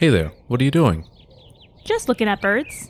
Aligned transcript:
Hey 0.00 0.08
there, 0.08 0.32
what 0.48 0.62
are 0.62 0.64
you 0.64 0.70
doing? 0.70 1.04
Just 1.84 2.08
looking 2.08 2.26
at 2.26 2.40
birds. 2.40 2.88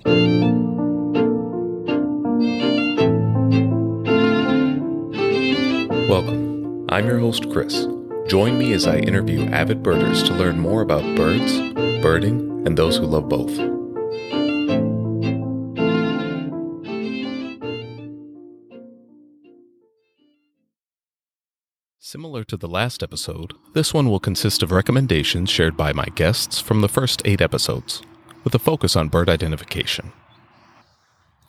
Welcome. 6.09 6.87
I'm 6.89 7.07
your 7.09 7.19
host, 7.19 7.51
Chris. 7.51 7.89
Join 8.29 8.57
me 8.57 8.73
as 8.75 8.87
I 8.87 8.99
interview 8.99 9.43
avid 9.47 9.83
birders 9.83 10.23
to 10.23 10.35
learn 10.35 10.61
more 10.61 10.83
about 10.83 11.03
birds, 11.17 11.59
birding, 12.01 12.65
and 12.65 12.79
those 12.79 12.97
who 12.97 13.07
love 13.07 13.29
both. 13.29 13.70
Similar 22.41 22.49
to 22.49 22.57
the 22.57 22.73
last 22.73 23.03
episode, 23.03 23.53
this 23.75 23.93
one 23.93 24.09
will 24.09 24.19
consist 24.19 24.63
of 24.63 24.73
recommendations 24.73 25.51
shared 25.51 25.77
by 25.77 25.93
my 25.93 26.07
guests 26.15 26.59
from 26.59 26.81
the 26.81 26.89
first 26.89 27.21
eight 27.27 27.43
episodes, 27.43 28.01
with 28.45 28.55
a 28.55 28.59
focus 28.59 28.97
on 28.97 29.09
bird 29.09 29.29
identification. 29.29 30.11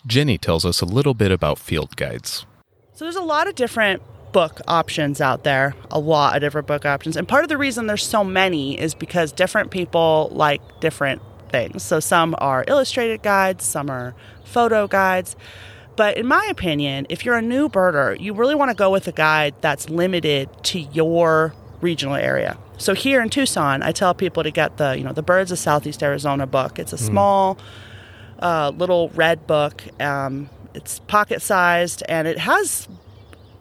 Jenny 0.06 0.38
tells 0.38 0.66
us 0.66 0.82
a 0.82 0.86
little 0.86 1.14
bit 1.14 1.32
about 1.32 1.60
field 1.60 1.96
guides. 1.96 2.46
So 2.92 3.06
there's 3.06 3.16
a 3.16 3.22
lot 3.22 3.48
of 3.48 3.56
different 3.56 4.02
book 4.34 4.60
options 4.68 5.22
out 5.22 5.46
there, 5.46 5.76
a 5.90 5.98
lot 5.98 6.36
of 6.36 6.42
different 6.42 6.68
book 6.68 6.86
options. 6.86 7.16
And 7.16 7.26
part 7.26 7.46
of 7.46 7.50
the 7.50 7.58
reason 7.58 7.88
there's 7.88 8.06
so 8.06 8.26
many 8.26 8.78
is 8.78 8.94
because 8.94 9.32
different 9.32 9.72
people 9.72 10.28
like 10.34 10.62
different 10.82 11.22
things. 11.52 11.84
So 11.84 12.02
some 12.02 12.36
are 12.40 12.66
illustrated 12.68 13.24
guides, 13.24 13.64
some 13.64 13.90
are 13.90 14.14
photo 14.44 14.88
guides. 14.90 15.38
But 15.96 16.18
in 16.18 16.28
my 16.28 16.46
opinion, 16.50 17.06
if 17.10 17.26
you're 17.26 17.38
a 17.38 17.42
new 17.42 17.70
birder, 17.70 18.20
you 18.20 18.34
really 18.34 18.56
want 18.56 18.70
to 18.70 18.76
go 18.76 18.90
with 18.90 19.08
a 19.08 19.12
guide 19.12 19.56
that's 19.62 19.90
limited 19.90 20.50
to 20.64 20.80
your 20.80 21.54
regional 21.82 22.16
area. 22.16 22.58
So 22.78 22.94
here 22.94 23.22
in 23.22 23.30
Tucson, 23.30 23.84
I 23.84 23.92
tell 23.92 24.14
people 24.14 24.44
to 24.44 24.52
get 24.52 24.78
the, 24.78 24.98
you 24.98 25.04
know, 25.04 25.14
the 25.14 25.22
Birds 25.22 25.52
of 25.52 25.60
Southeast 25.60 26.02
Arizona 26.02 26.48
book. 26.48 26.80
It's 26.80 26.94
a 26.94 26.98
small 26.98 27.58
uh, 28.40 28.72
little 28.76 29.10
red 29.10 29.46
book. 29.46 29.84
Um, 30.02 30.50
it's 30.74 31.00
pocket 31.00 31.42
sized 31.42 32.02
and 32.08 32.28
it 32.28 32.40
has 32.40 32.88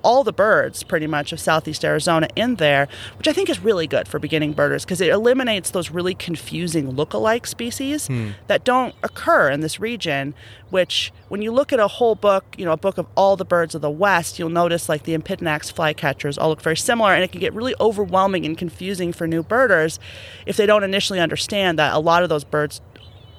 all 0.03 0.25
the 0.25 0.33
birds 0.33 0.83
pretty 0.83 1.07
much 1.07 1.33
of 1.33 1.41
southeast 1.41 1.85
Arizona 1.85 2.29
in 2.37 2.57
there, 2.57 2.89
which 3.19 3.29
I 3.29 3.33
think 3.33 3.49
is 3.49 3.61
really 3.61 3.87
good 3.87 4.09
for 4.09 4.19
beginning 4.19 4.53
birders 4.53 4.85
because 4.85 5.01
it 5.01 5.09
eliminates 5.09 5.71
those 5.71 5.91
really 5.91 6.15
confusing 6.15 6.91
look-alike 6.91 7.47
species 7.47 8.07
hmm. 8.07 8.31
that 8.47 8.65
don't 8.65 8.95
occur 9.03 9.51
in 9.51 9.61
this 9.61 9.81
region. 9.81 10.35
Which, 10.71 11.13
when 11.29 11.43
you 11.43 11.51
look 11.51 11.73
at 11.73 11.81
a 11.81 11.89
whole 11.89 12.15
book, 12.15 12.45
you 12.57 12.65
know, 12.65 12.71
a 12.71 12.77
book 12.77 12.97
of 12.97 13.07
all 13.17 13.37
the 13.37 13.45
birds 13.45 13.75
of 13.75 13.81
the 13.81 13.91
West, 13.91 14.39
you'll 14.39 14.51
notice 14.51 14.89
like 14.89 15.03
the 15.03 15.19
Empidonax 15.19 15.73
flycatchers 15.73 16.41
all 16.41 16.49
look 16.49 16.63
very 16.63 16.77
similar, 16.77 17.13
and 17.13 17.25
it 17.25 17.33
can 17.33 17.41
get 17.41 17.53
really 17.53 17.75
overwhelming 17.81 18.47
and 18.47 18.57
confusing 18.57 19.13
for 19.13 19.27
new 19.27 19.43
birders 19.43 19.99
if 20.47 20.57
they 20.57 20.67
don't 20.67 20.85
initially 20.85 21.19
understand 21.19 21.77
that 21.81 21.93
a 21.93 21.99
lot 21.99 22.23
of 22.23 22.29
those 22.29 22.45
birds 22.45 22.81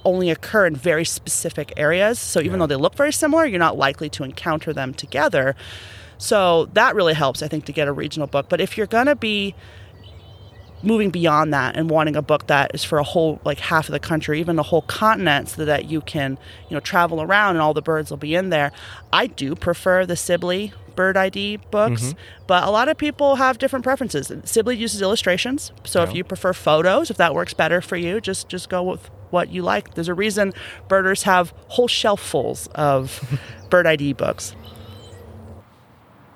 only 0.03 0.29
occur 0.29 0.65
in 0.65 0.75
very 0.75 1.05
specific 1.05 1.73
areas. 1.77 2.19
So 2.19 2.39
even 2.41 2.59
though 2.59 2.67
they 2.67 2.75
look 2.75 2.95
very 2.95 3.13
similar, 3.13 3.45
you're 3.45 3.59
not 3.59 3.77
likely 3.77 4.09
to 4.09 4.23
encounter 4.23 4.73
them 4.73 4.93
together. 4.93 5.55
So 6.21 6.65
that 6.73 6.93
really 6.93 7.15
helps, 7.15 7.41
I 7.41 7.47
think, 7.47 7.65
to 7.65 7.71
get 7.71 7.87
a 7.87 7.91
regional 7.91 8.27
book. 8.27 8.45
But 8.47 8.61
if 8.61 8.77
you're 8.77 8.85
going 8.85 9.07
to 9.07 9.15
be 9.15 9.55
moving 10.83 11.09
beyond 11.09 11.51
that 11.53 11.75
and 11.75 11.89
wanting 11.89 12.15
a 12.15 12.21
book 12.21 12.45
that 12.47 12.71
is 12.75 12.83
for 12.83 12.99
a 12.99 13.03
whole 13.03 13.39
like 13.43 13.59
half 13.59 13.87
of 13.87 13.91
the 13.91 13.99
country 13.99 14.39
even 14.39 14.57
a 14.57 14.63
whole 14.63 14.81
continent 14.83 15.47
so 15.47 15.63
that 15.63 15.85
you 15.85 16.01
can 16.01 16.39
you 16.69 16.75
know 16.75 16.79
travel 16.79 17.21
around 17.21 17.51
and 17.51 17.61
all 17.61 17.71
the 17.71 17.83
birds 17.83 18.09
will 18.09 18.17
be 18.17 18.33
in 18.33 18.49
there 18.49 18.71
i 19.13 19.27
do 19.27 19.53
prefer 19.53 20.07
the 20.07 20.15
sibley 20.15 20.73
bird 20.95 21.15
id 21.17 21.57
books. 21.69 22.01
Mm-hmm. 22.01 22.19
But 22.47 22.63
a 22.63 22.71
lot 22.71 22.89
of 22.89 22.97
people 22.97 23.35
have 23.35 23.57
different 23.57 23.83
preferences. 23.83 24.31
Sibley 24.43 24.75
uses 24.75 25.01
illustrations 25.01 25.71
so 25.83 26.03
if 26.03 26.13
you 26.13 26.23
prefer 26.23 26.51
photos 26.51 27.09
if 27.09 27.17
that 27.17 27.33
works 27.33 27.53
better 27.53 27.79
for 27.79 27.95
you 27.95 28.19
just 28.19 28.49
just 28.49 28.69
go 28.69 28.83
with 28.83 29.09
what 29.29 29.49
you 29.49 29.61
like. 29.61 29.93
There's 29.93 30.09
a 30.09 30.13
reason 30.13 30.53
birders 30.87 31.23
have 31.23 31.53
whole 31.67 31.87
shelffuls 31.87 32.67
of 32.75 33.39
bird 33.69 33.87
id 33.87 34.13
books 34.13 34.55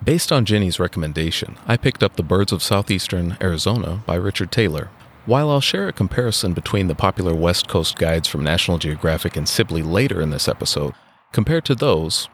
Based 0.06 0.32
on 0.32 0.46
Jenny's 0.46 0.80
recommendation, 0.80 1.58
I 1.66 1.78
picked 1.78 2.04
up 2.04 2.16
The 2.16 2.22
Birds 2.22 2.52
of 2.52 2.62
Southeastern 2.62 3.38
Arizona 3.42 4.04
by 4.06 4.14
Richard 4.14 4.52
Taylor. 4.52 4.92
While 5.26 5.50
I'll 5.50 5.62
share 5.62 5.88
a 5.88 5.94
comparison 5.94 6.54
between 6.54 6.86
the 6.86 6.94
popular 6.94 7.34
West 7.34 7.68
Coast 7.68 7.98
guides 7.98 8.28
from 8.28 8.44
National 8.44 8.78
Geographic 8.78 9.36
and 9.36 9.50
Sibley 9.50 9.82
later 9.82 10.22
in 10.22 10.30
this 10.30 10.48
episode, 10.48 10.94
compared 11.32 11.66
to 11.66 11.74
those, 11.74 12.30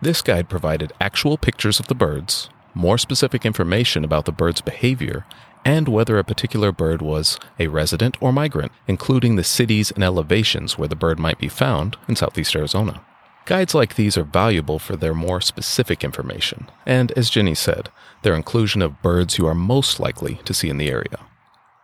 this 0.00 0.22
guide 0.22 0.48
provided 0.48 0.92
actual 1.00 1.36
pictures 1.36 1.80
of 1.80 1.88
the 1.88 1.94
birds, 1.96 2.50
more 2.72 2.96
specific 2.96 3.44
information 3.44 4.04
about 4.04 4.24
the 4.24 4.30
bird's 4.30 4.60
behavior, 4.60 5.26
and 5.64 5.88
whether 5.88 6.20
a 6.20 6.24
particular 6.24 6.70
bird 6.70 7.02
was 7.02 7.36
a 7.58 7.66
resident 7.66 8.16
or 8.20 8.32
migrant, 8.32 8.70
including 8.86 9.34
the 9.34 9.42
cities 9.42 9.90
and 9.90 10.04
elevations 10.04 10.78
where 10.78 10.86
the 10.86 10.94
bird 10.94 11.18
might 11.18 11.40
be 11.40 11.48
found 11.48 11.96
in 12.06 12.14
southeast 12.14 12.54
Arizona. 12.54 13.04
Guides 13.48 13.74
like 13.74 13.94
these 13.94 14.18
are 14.18 14.24
valuable 14.24 14.78
for 14.78 14.94
their 14.94 15.14
more 15.14 15.40
specific 15.40 16.04
information, 16.04 16.68
and 16.84 17.12
as 17.12 17.30
Jenny 17.30 17.54
said, 17.54 17.88
their 18.22 18.34
inclusion 18.34 18.82
of 18.82 19.00
birds 19.00 19.38
you 19.38 19.46
are 19.46 19.54
most 19.54 19.98
likely 19.98 20.34
to 20.44 20.52
see 20.52 20.68
in 20.68 20.76
the 20.76 20.90
area. 20.90 21.18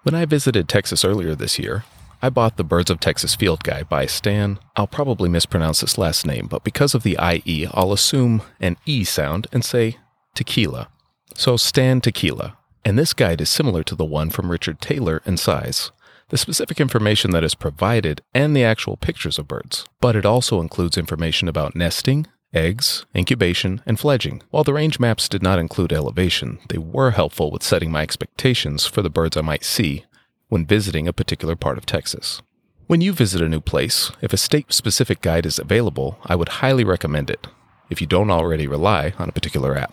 When 0.03 0.15
I 0.15 0.27
visited 0.27 0.69
Texas 0.69 1.07
earlier 1.07 1.35
this 1.35 1.59
year, 1.59 1.85
I 2.21 2.29
bought 2.29 2.59
the 2.59 2.65
Birds 2.65 2.91
of 2.91 3.01
Texas 3.01 3.35
Field 3.35 3.65
Guide 3.65 3.89
by 3.89 4.05
Stan. 4.05 4.59
I'll 4.77 4.87
probably 4.87 5.31
mispronounce 5.31 5.81
this 5.81 5.97
last 5.97 6.27
name, 6.27 6.49
but 6.49 6.65
because 6.65 6.95
of 6.95 7.03
the 7.03 7.17
IE, 7.19 7.67
I'll 7.73 7.95
assume 7.95 8.43
an 8.61 8.77
E 8.85 9.03
sound 9.03 9.47
and 9.51 9.65
say 9.65 9.97
Tekiela. 10.37 10.89
So 11.35 11.57
Stan 11.57 12.03
Tekiela. 12.03 12.57
And 12.85 12.99
this 12.99 13.15
guide 13.15 13.41
is 13.41 13.49
similar 13.49 13.83
to 13.85 13.95
the 13.95 14.05
one 14.05 14.29
from 14.29 14.51
Richard 14.51 14.83
Taylor 14.83 15.23
in 15.25 15.39
size. 15.39 15.93
The 16.31 16.39
specific 16.39 16.81
information 16.81 17.33
that 17.33 17.45
is 17.45 17.55
provided 17.55 18.23
and 18.33 18.57
the 18.57 18.65
actual 18.65 18.97
pictures 18.97 19.39
of 19.39 19.47
birds, 19.47 19.85
but 20.01 20.17
it 20.17 20.25
also 20.25 20.61
includes 20.61 20.97
information 20.97 21.49
about 21.49 21.77
nesting, 21.77 22.27
eggs, 22.55 23.05
incubation, 23.15 23.83
and 23.85 24.01
fledging. 24.01 24.43
While 24.51 24.65
the 24.65 24.73
range 24.73 24.99
maps 24.99 25.29
did 25.29 25.43
not 25.43 25.59
include 25.59 25.93
elevation, 25.93 26.61
they 26.69 26.79
were 26.79 27.11
helpful 27.11 27.51
with 27.51 27.63
setting 27.63 27.91
my 27.91 28.03
expectations 28.03 28.87
for 28.87 29.03
the 29.03 29.11
birds 29.11 29.37
I 29.37 29.43
might 29.43 29.65
see 29.65 30.05
when 30.49 30.67
visiting 30.67 31.09
a 31.09 31.13
particular 31.13 31.57
part 31.57 31.79
of 31.79 31.87
Texas. 31.87 32.41
When 32.87 33.01
you 33.01 33.13
visit 33.13 33.41
a 33.41 33.49
new 33.49 33.61
place, 33.61 34.11
if 34.21 34.33
a 34.33 34.39
state 34.39 34.73
specific 34.73 35.21
guide 35.21 35.47
is 35.47 35.59
available, 35.59 36.19
I 36.25 36.37
would 36.37 36.61
highly 36.61 36.85
recommend 36.85 37.31
it, 37.31 37.47
if 37.91 38.01
you 38.01 38.07
don't 38.07 38.31
already 38.31 38.67
rely 38.67 39.15
on 39.19 39.29
a 39.29 39.33
particular 39.33 39.77
app. 39.77 39.93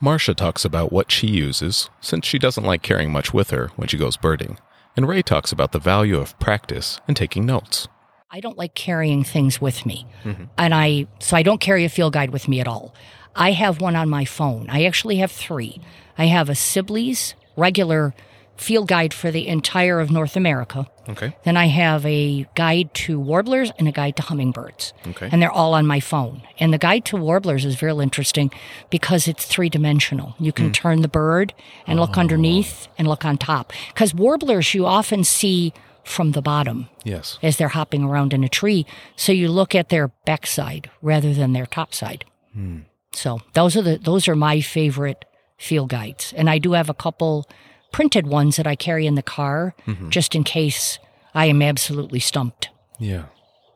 Marcia 0.00 0.34
talks 0.34 0.64
about 0.64 0.92
what 0.92 1.10
she 1.10 1.26
uses, 1.26 1.90
since 2.00 2.26
she 2.26 2.38
doesn't 2.38 2.64
like 2.64 2.82
carrying 2.82 3.10
much 3.10 3.32
with 3.34 3.50
her 3.50 3.70
when 3.76 3.88
she 3.88 3.96
goes 3.96 4.16
birding, 4.16 4.58
and 4.96 5.06
Ray 5.06 5.22
talks 5.22 5.52
about 5.52 5.72
the 5.72 5.78
value 5.78 6.16
of 6.16 6.38
practice 6.38 7.00
and 7.06 7.16
taking 7.16 7.44
notes. 7.46 7.88
I 8.30 8.40
don't 8.40 8.58
like 8.58 8.74
carrying 8.74 9.22
things 9.22 9.60
with 9.60 9.86
me. 9.86 10.06
Mm-hmm. 10.24 10.44
And 10.58 10.74
I, 10.74 11.06
so 11.20 11.36
I 11.36 11.42
don't 11.42 11.60
carry 11.60 11.84
a 11.84 11.88
field 11.88 12.12
guide 12.12 12.30
with 12.30 12.48
me 12.48 12.60
at 12.60 12.66
all. 12.66 12.94
I 13.34 13.52
have 13.52 13.80
one 13.80 13.94
on 13.94 14.08
my 14.08 14.24
phone. 14.24 14.68
I 14.70 14.84
actually 14.84 15.16
have 15.18 15.30
three. 15.30 15.80
I 16.18 16.26
have 16.26 16.48
a 16.48 16.54
Sibley's 16.54 17.34
regular 17.56 18.14
field 18.56 18.88
guide 18.88 19.12
for 19.12 19.30
the 19.30 19.46
entire 19.46 20.00
of 20.00 20.10
North 20.10 20.36
America. 20.36 20.88
Okay. 21.08 21.36
Then 21.44 21.56
I 21.56 21.66
have 21.66 22.04
a 22.04 22.46
guide 22.54 22.92
to 22.94 23.20
warblers 23.20 23.70
and 23.78 23.86
a 23.86 23.92
guide 23.92 24.16
to 24.16 24.22
hummingbirds. 24.22 24.92
Okay. 25.08 25.28
And 25.30 25.40
they're 25.40 25.52
all 25.52 25.74
on 25.74 25.86
my 25.86 26.00
phone. 26.00 26.42
And 26.58 26.72
the 26.72 26.78
guide 26.78 27.04
to 27.06 27.16
warblers 27.16 27.64
is 27.64 27.76
very 27.76 27.92
interesting 28.02 28.50
because 28.90 29.28
it's 29.28 29.44
three 29.44 29.68
dimensional. 29.68 30.34
You 30.38 30.52
can 30.52 30.66
hmm. 30.66 30.72
turn 30.72 31.02
the 31.02 31.08
bird 31.08 31.54
and 31.86 32.00
look 32.00 32.16
oh. 32.16 32.20
underneath 32.20 32.88
and 32.98 33.06
look 33.06 33.24
on 33.24 33.38
top. 33.38 33.72
Because 33.88 34.14
warblers 34.14 34.74
you 34.74 34.86
often 34.86 35.22
see 35.22 35.72
from 36.02 36.32
the 36.32 36.42
bottom 36.42 36.88
Yes. 37.04 37.38
as 37.42 37.56
they're 37.56 37.68
hopping 37.68 38.04
around 38.04 38.32
in 38.32 38.44
a 38.44 38.48
tree. 38.48 38.86
So 39.16 39.32
you 39.32 39.48
look 39.48 39.74
at 39.74 39.88
their 39.88 40.08
backside 40.24 40.90
rather 41.02 41.34
than 41.34 41.52
their 41.52 41.66
top 41.66 41.94
side. 41.94 42.24
Hmm. 42.52 42.80
So 43.12 43.40
those 43.54 43.76
are 43.76 43.82
the 43.82 43.96
those 43.96 44.28
are 44.28 44.36
my 44.36 44.60
favorite 44.60 45.24
field 45.56 45.88
guides, 45.88 46.34
and 46.36 46.50
I 46.50 46.58
do 46.58 46.72
have 46.72 46.90
a 46.90 46.94
couple 46.94 47.48
printed 47.92 48.26
ones 48.26 48.56
that 48.56 48.66
I 48.66 48.76
carry 48.76 49.06
in 49.06 49.14
the 49.14 49.22
car 49.22 49.74
just 50.08 50.34
in 50.34 50.44
case 50.44 50.98
I 51.34 51.46
am 51.46 51.62
absolutely 51.62 52.20
stumped. 52.20 52.70
Yeah. 52.98 53.26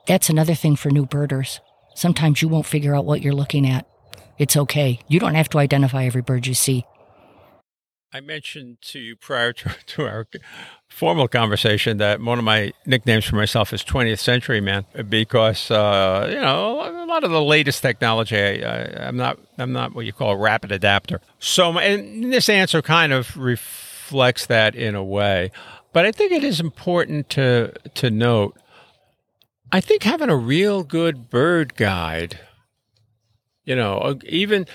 That's 0.07 0.31
another 0.31 0.55
thing 0.55 0.77
for 0.77 0.91
new 0.91 1.07
birders. 1.07 1.61
Sometimes 1.95 2.43
you 2.43 2.49
won't 2.49 2.67
figure 2.67 2.95
out 2.95 3.05
what 3.05 3.23
you're 3.23 3.35
looking 3.35 3.67
at. 3.67 3.87
It's 4.39 4.57
okay. 4.57 5.01
You 5.09 5.21
don't 5.21 5.35
have 5.35 5.51
to 5.51 5.59
identify 5.59 6.05
every 6.07 6.23
bird 6.23 6.47
you 6.47 6.55
see. 6.55 6.87
I 8.13 8.21
mentioned 8.21 8.79
to 8.83 8.99
you 8.99 9.15
prior 9.15 9.53
to, 9.55 9.77
to 9.87 10.07
our 10.07 10.27
formal 10.89 11.29
conversation 11.29 11.99
that 11.99 12.21
one 12.21 12.39
of 12.39 12.45
my 12.45 12.73
nicknames 12.87 13.25
for 13.25 13.37
myself 13.37 13.73
is 13.73 13.85
20th 13.85 14.19
Century 14.19 14.61
Man 14.61 14.85
because 15.09 15.71
uh, 15.71 16.27
you 16.29 16.41
know 16.41 17.05
a 17.05 17.07
lot 17.07 17.23
of 17.23 17.31
the 17.31 17.43
latest 17.43 17.83
technology. 17.83 18.37
I, 18.37 18.63
I, 18.65 19.07
I'm 19.07 19.17
not 19.17 19.39
I'm 19.59 19.73
not 19.73 19.95
what 19.95 20.07
you 20.07 20.13
call 20.13 20.33
a 20.33 20.37
rapid 20.37 20.73
adapter. 20.73 21.21
So 21.39 21.73
my, 21.73 21.85
and 21.85 22.33
this 22.33 22.49
answer 22.49 22.83
kind 22.83 23.13
of 23.13 23.37
reflects 24.11 24.47
that 24.47 24.75
in 24.75 24.95
a 24.95 25.05
way, 25.05 25.51
but 25.93 26.05
I 26.07 26.13
think 26.13 26.33
it 26.33 26.45
is 26.45 26.61
important 26.61 27.31
to 27.31 27.73
to 27.95 28.11
note. 28.11 28.57
I 29.73 29.81
think 29.81 30.03
having 30.03 30.31
a 30.31 30.37
real 30.37 30.83
good 30.83 31.31
bird 31.31 31.77
guide 31.77 32.41
you 33.63 33.77
know 33.77 34.19
even 34.27 34.67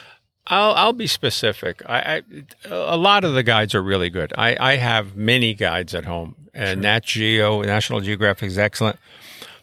i'll 0.46 0.74
i'll 0.74 0.94
be 0.94 1.08
specific 1.08 1.82
i, 1.88 2.18
I 2.18 2.22
a 2.70 2.96
lot 2.96 3.24
of 3.26 3.34
the 3.34 3.42
guides 3.42 3.74
are 3.74 3.82
really 3.82 4.12
good 4.12 4.32
i 4.38 4.56
i 4.60 4.76
have 4.76 5.16
many 5.16 5.56
guides 5.56 5.96
at 5.96 6.06
home 6.06 6.46
and 6.56 6.82
Nat 6.82 7.04
Geo, 7.04 7.62
National 7.62 8.00
Geographic 8.00 8.48
is 8.48 8.58
excellent. 8.58 8.98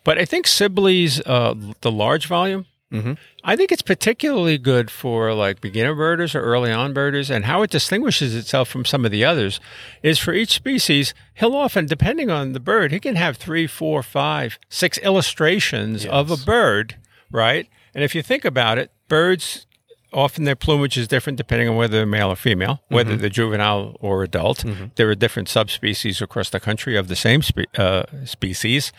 But 0.05 0.19
I 0.19 0.25
think 0.25 0.47
Sibley's 0.47 1.21
uh, 1.27 1.55
the 1.81 1.91
large 1.91 2.27
volume. 2.27 2.67
Mhm. 2.93 3.17
I 3.43 3.57
think 3.57 3.73
it's 3.73 3.83
particularly 3.83 4.59
good 4.59 4.91
for 4.91 5.33
like 5.33 5.61
beginner 5.61 5.95
birders 5.95 6.35
or 6.35 6.43
early 6.43 6.71
on 6.71 6.93
birders, 6.93 7.31
and 7.31 7.47
how 7.47 7.63
it 7.63 7.71
distinguishes 7.71 8.35
itself 8.35 8.69
from 8.69 8.85
some 8.85 9.05
of 9.05 9.11
the 9.11 9.25
others 9.25 9.61
is 10.03 10.19
for 10.19 10.33
each 10.35 10.51
species. 10.53 11.15
He'll 11.35 11.55
often, 11.57 11.87
depending 11.87 12.31
on 12.31 12.53
the 12.53 12.61
bird, 12.61 12.93
he 12.93 13.01
can 13.01 13.17
have 13.17 13.37
three, 13.39 13.67
four, 13.67 14.03
five, 14.03 14.59
six 14.69 14.99
illustrations 14.99 16.05
of 16.05 16.31
a 16.31 16.37
bird, 16.37 16.97
right? 17.31 17.67
And 17.95 18.05
if 18.05 18.15
you 18.15 18.23
think 18.23 18.45
about 18.45 18.79
it, 18.79 18.91
birds 19.09 19.67
often 20.13 20.45
their 20.45 20.57
plumage 20.57 20.97
is 20.97 21.09
different 21.09 21.37
depending 21.37 21.69
on 21.69 21.77
whether 21.77 21.97
they're 21.97 22.07
male 22.07 22.31
or 22.31 22.37
female, 22.37 22.81
whether 22.89 23.17
they're 23.17 23.31
juvenile 23.31 23.97
or 24.01 24.23
adult. 24.23 24.65
There 24.97 25.09
are 25.11 25.15
different 25.15 25.49
subspecies 25.49 26.21
across 26.23 26.51
the 26.51 26.61
country 26.61 26.97
of 26.97 27.09
the 27.09 27.17
same 27.17 27.43
spe- 27.43 27.79
uh, 27.79 28.05
species. 28.25 28.93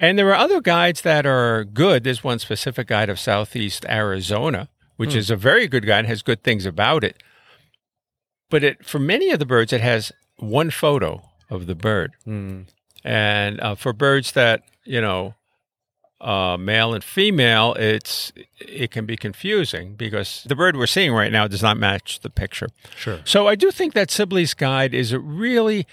And 0.00 0.18
there 0.18 0.28
are 0.28 0.34
other 0.36 0.60
guides 0.60 1.02
that 1.02 1.26
are 1.26 1.64
good. 1.64 2.04
There's 2.04 2.22
one 2.24 2.38
specific 2.38 2.86
guide 2.88 3.08
of 3.10 3.18
Southeast 3.18 3.84
Arizona, 3.88 4.68
which 4.96 5.14
is 5.14 5.30
a 5.30 5.36
very 5.36 5.66
good 5.68 5.86
guide, 5.86 6.06
has 6.06 6.22
good 6.22 6.42
things 6.42 6.64
about 6.66 7.02
it. 7.04 7.22
But 8.50 8.62
it, 8.64 8.84
for 8.84 8.98
many 8.98 9.30
of 9.30 9.38
the 9.38 9.46
birds, 9.46 9.72
it 9.72 9.80
has 9.80 10.12
one 10.36 10.70
photo 10.70 11.22
of 11.50 11.66
the 11.66 11.74
bird. 11.74 12.12
And 13.04 13.60
uh, 13.60 13.74
for 13.74 13.92
birds 13.92 14.32
that, 14.32 14.62
you 14.84 15.00
know, 15.00 15.34
uh, 16.22 16.56
male 16.56 16.94
and 16.94 17.02
female, 17.02 17.74
it's 17.74 18.32
it 18.60 18.90
can 18.90 19.06
be 19.06 19.16
confusing 19.16 19.94
because 19.94 20.44
the 20.46 20.54
bird 20.54 20.76
we're 20.76 20.86
seeing 20.86 21.12
right 21.12 21.32
now 21.32 21.48
does 21.48 21.62
not 21.62 21.76
match 21.76 22.20
the 22.20 22.30
picture. 22.30 22.68
Sure. 22.96 23.20
So 23.24 23.48
I 23.48 23.56
do 23.56 23.70
think 23.70 23.94
that 23.94 24.10
Sibley's 24.10 24.54
Guide 24.54 24.94
is 24.94 25.12
a 25.12 25.18
really 25.18 25.86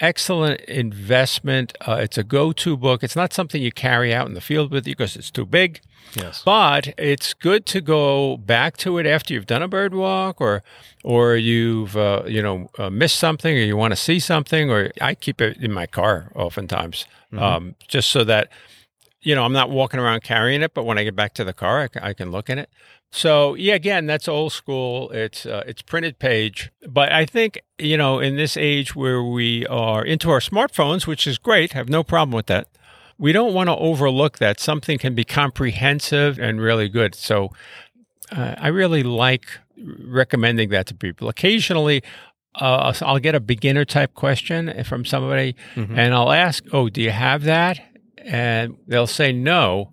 excellent 0.00 0.60
investment. 0.62 1.76
Uh, 1.80 1.98
it's 2.00 2.18
a 2.18 2.24
go-to 2.24 2.76
book. 2.76 3.02
It's 3.02 3.16
not 3.16 3.32
something 3.32 3.62
you 3.62 3.72
carry 3.72 4.14
out 4.14 4.26
in 4.26 4.34
the 4.34 4.40
field 4.40 4.70
with 4.70 4.86
you 4.86 4.94
because 4.94 5.16
it's 5.16 5.30
too 5.30 5.46
big. 5.46 5.80
Yes. 6.14 6.42
But 6.44 6.94
it's 6.98 7.34
good 7.34 7.66
to 7.66 7.80
go 7.80 8.36
back 8.36 8.76
to 8.78 8.98
it 8.98 9.06
after 9.06 9.34
you've 9.34 9.46
done 9.46 9.62
a 9.62 9.68
bird 9.68 9.94
walk 9.94 10.40
or 10.40 10.62
or 11.02 11.34
you've 11.34 11.96
uh, 11.96 12.22
you 12.26 12.42
know 12.42 12.70
uh, 12.78 12.90
missed 12.90 13.16
something 13.16 13.56
or 13.56 13.60
you 13.60 13.76
want 13.76 13.92
to 13.92 13.96
see 13.96 14.20
something 14.20 14.70
or 14.70 14.92
I 15.00 15.14
keep 15.14 15.40
it 15.40 15.56
in 15.56 15.72
my 15.72 15.86
car 15.86 16.30
oftentimes 16.34 17.06
um, 17.36 17.74
just 17.88 18.10
so 18.10 18.22
that 18.24 18.50
you 19.24 19.34
know 19.34 19.44
I'm 19.44 19.52
not 19.52 19.70
walking 19.70 19.98
around 19.98 20.22
carrying 20.22 20.62
it 20.62 20.74
but 20.74 20.84
when 20.84 20.98
I 20.98 21.04
get 21.04 21.16
back 21.16 21.34
to 21.34 21.44
the 21.44 21.52
car 21.52 21.80
I 21.80 21.88
can, 21.88 22.02
I 22.02 22.12
can 22.12 22.30
look 22.30 22.48
in 22.48 22.58
it. 22.58 22.70
So 23.10 23.54
yeah, 23.54 23.74
again, 23.74 24.06
that's 24.06 24.26
old 24.26 24.52
school. 24.52 25.10
It's 25.10 25.46
uh, 25.46 25.62
it's 25.68 25.82
printed 25.82 26.18
page, 26.18 26.72
but 26.88 27.12
I 27.12 27.24
think 27.24 27.60
you 27.78 27.96
know 27.96 28.18
in 28.18 28.36
this 28.36 28.56
age 28.56 28.96
where 28.96 29.22
we 29.22 29.64
are 29.68 30.04
into 30.04 30.30
our 30.30 30.40
smartphones, 30.40 31.06
which 31.06 31.24
is 31.24 31.38
great, 31.38 31.74
have 31.74 31.88
no 31.88 32.02
problem 32.02 32.34
with 32.34 32.46
that. 32.46 32.66
We 33.16 33.30
don't 33.30 33.54
want 33.54 33.68
to 33.68 33.76
overlook 33.76 34.38
that 34.38 34.58
something 34.58 34.98
can 34.98 35.14
be 35.14 35.22
comprehensive 35.22 36.40
and 36.40 36.60
really 36.60 36.88
good. 36.88 37.14
So 37.14 37.52
uh, 38.32 38.56
I 38.58 38.66
really 38.66 39.04
like 39.04 39.46
recommending 39.78 40.70
that 40.70 40.86
to 40.88 40.94
people. 40.96 41.28
Occasionally, 41.28 42.02
uh, 42.56 42.92
I'll 43.00 43.20
get 43.20 43.36
a 43.36 43.40
beginner 43.40 43.84
type 43.84 44.14
question 44.14 44.82
from 44.82 45.04
somebody, 45.04 45.54
and 45.96 46.12
I'll 46.14 46.32
ask, 46.32 46.64
"Oh, 46.72 46.88
do 46.88 47.00
you 47.00 47.10
have 47.10 47.44
that?" 47.44 47.78
And 48.24 48.76
they'll 48.86 49.06
say 49.06 49.32
no, 49.32 49.92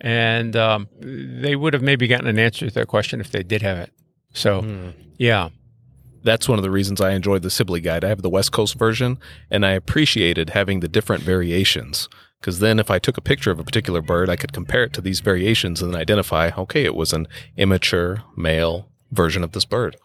and 0.00 0.54
um, 0.54 0.88
they 1.00 1.56
would 1.56 1.74
have 1.74 1.82
maybe 1.82 2.06
gotten 2.06 2.28
an 2.28 2.38
answer 2.38 2.68
to 2.68 2.72
their 2.74 2.86
question 2.86 3.20
if 3.20 3.30
they 3.32 3.42
did 3.42 3.62
have 3.62 3.78
it. 3.78 3.90
So, 4.32 4.92
yeah, 5.18 5.48
That's 6.24 6.48
one 6.48 6.58
of 6.58 6.62
the 6.62 6.70
reasons 6.70 7.00
I 7.00 7.12
enjoyed 7.12 7.42
the 7.42 7.50
Sibley 7.50 7.80
guide. 7.82 8.02
I 8.02 8.08
have 8.08 8.22
the 8.22 8.30
West 8.30 8.50
Coast 8.50 8.76
version, 8.76 9.18
and 9.50 9.64
I 9.64 9.72
appreciated 9.72 10.50
having 10.50 10.80
the 10.80 10.88
different 10.88 11.22
variations. 11.22 12.08
Because 12.40 12.60
then, 12.60 12.78
if 12.78 12.90
I 12.90 12.98
took 12.98 13.16
a 13.18 13.22
picture 13.22 13.50
of 13.50 13.58
a 13.58 13.64
particular 13.64 14.00
bird, 14.02 14.28
I 14.30 14.36
could 14.36 14.52
compare 14.52 14.84
it 14.84 14.92
to 14.94 15.00
these 15.00 15.20
variations 15.20 15.80
and 15.82 15.92
then 15.92 16.00
identify, 16.00 16.50
okay, 16.56 16.84
it 16.84 16.94
was 16.94 17.12
an 17.12 17.26
immature 17.56 18.22
male 18.36 18.88
version 19.12 19.44
of 19.44 19.52
this 19.52 19.64
bird. 19.64 19.96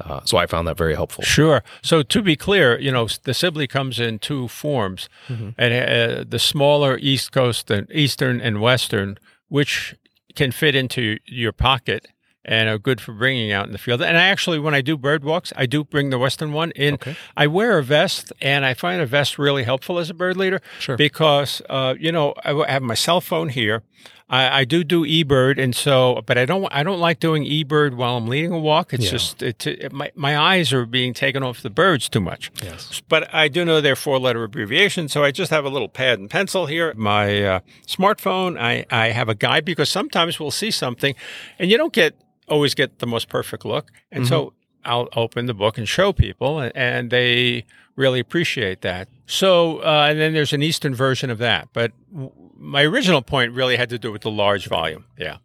Uh, 0.00 0.20
so 0.24 0.36
I 0.38 0.46
found 0.46 0.66
that 0.66 0.76
very 0.76 0.94
helpful. 0.94 1.24
Sure. 1.24 1.62
So 1.82 2.02
to 2.02 2.22
be 2.22 2.36
clear, 2.36 2.78
you 2.78 2.90
know, 2.90 3.08
the 3.24 3.34
Sibley 3.34 3.66
comes 3.66 4.00
in 4.00 4.18
two 4.18 4.48
forms, 4.48 5.08
and 5.28 5.52
uh, 5.58 6.24
the 6.26 6.38
smaller 6.38 6.98
East 6.98 7.32
Coast 7.32 7.70
and 7.70 7.90
Eastern 7.92 8.40
and 8.40 8.60
Western, 8.60 9.18
which 9.48 9.94
can 10.34 10.52
fit 10.52 10.74
into 10.74 11.18
your 11.26 11.52
pocket 11.52 12.06
and 12.44 12.68
are 12.68 12.78
good 12.78 13.00
for 13.00 13.12
bringing 13.12 13.52
out 13.52 13.66
in 13.66 13.72
the 13.72 13.78
field. 13.78 14.00
And 14.00 14.16
I 14.16 14.28
actually, 14.28 14.58
when 14.58 14.74
I 14.74 14.80
do 14.80 14.96
bird 14.96 15.24
walks, 15.24 15.52
I 15.56 15.66
do 15.66 15.84
bring 15.84 16.10
the 16.10 16.18
Western 16.18 16.52
one 16.52 16.70
in. 16.72 16.94
Okay. 16.94 17.16
I 17.36 17.46
wear 17.46 17.78
a 17.78 17.82
vest, 17.82 18.32
and 18.40 18.64
I 18.64 18.74
find 18.74 19.00
a 19.02 19.06
vest 19.06 19.38
really 19.38 19.64
helpful 19.64 19.98
as 19.98 20.08
a 20.08 20.14
bird 20.14 20.36
leader. 20.36 20.60
Sure. 20.78 20.96
Because 20.96 21.60
uh, 21.68 21.94
you 21.98 22.12
know, 22.12 22.34
I 22.44 22.70
have 22.70 22.82
my 22.82 22.94
cell 22.94 23.20
phone 23.20 23.50
here. 23.50 23.82
I, 24.32 24.60
I 24.60 24.64
do 24.64 24.84
do 24.84 25.04
eBird, 25.04 25.58
and 25.58 25.74
so, 25.74 26.22
but 26.24 26.38
I 26.38 26.46
don't. 26.46 26.68
I 26.72 26.84
don't 26.84 27.00
like 27.00 27.18
doing 27.18 27.42
eBird 27.44 27.94
while 27.94 28.16
I'm 28.16 28.28
leading 28.28 28.52
a 28.52 28.58
walk. 28.60 28.94
It's 28.94 29.06
Yeah. 29.06 29.10
just 29.10 29.42
it, 29.42 29.66
it, 29.66 29.92
my 29.92 30.12
my 30.14 30.38
eyes 30.38 30.72
are 30.72 30.86
being 30.86 31.12
taken 31.12 31.42
off 31.42 31.62
the 31.62 31.68
birds 31.70 32.08
too 32.08 32.20
much. 32.20 32.52
Yes. 32.62 33.02
But 33.08 33.28
I 33.34 33.48
do 33.48 33.64
know 33.64 33.80
they're 33.80 33.96
four 33.96 34.20
letter 34.20 34.44
abbreviation, 34.44 35.08
so 35.08 35.24
I 35.24 35.32
just 35.32 35.50
have 35.50 35.64
a 35.64 35.68
little 35.68 35.88
pad 35.88 36.20
and 36.20 36.30
pencil 36.30 36.66
here. 36.66 36.94
My 36.96 37.42
uh, 37.42 37.60
smartphone. 37.88 38.56
I 38.58 38.86
I 38.90 39.08
have 39.10 39.28
a 39.28 39.34
guide 39.34 39.64
because 39.64 39.88
sometimes 39.90 40.38
we'll 40.38 40.52
see 40.52 40.70
something, 40.70 41.14
and 41.58 41.70
you 41.70 41.76
don't 41.76 41.92
get 41.92 42.14
always 42.48 42.74
get 42.74 43.00
the 43.00 43.06
most 43.06 43.28
perfect 43.28 43.64
look, 43.64 43.90
and 44.12 44.26
so 44.28 44.52
I'll 44.84 45.08
open 45.14 45.46
the 45.46 45.54
book 45.54 45.78
and 45.78 45.88
show 45.88 46.12
people, 46.12 46.58
and, 46.74 47.10
they 47.10 47.66
really 47.96 48.20
appreciate 48.20 48.80
that. 48.80 49.08
So, 49.26 49.78
uh, 49.78 50.06
and 50.10 50.18
then 50.18 50.32
there's 50.32 50.52
an 50.52 50.62
Eastern 50.62 50.94
version 50.94 51.28
of 51.28 51.38
that. 51.38 51.68
But 51.72 51.92
w- 52.10 52.32
my 52.56 52.82
original 52.82 53.20
point 53.20 53.52
really 53.52 53.76
had 53.76 53.90
to 53.90 53.98
do 53.98 54.10
with 54.10 54.22
the 54.22 54.30
large 54.30 54.66
volume. 54.66 55.04
Yeah. 55.18 55.38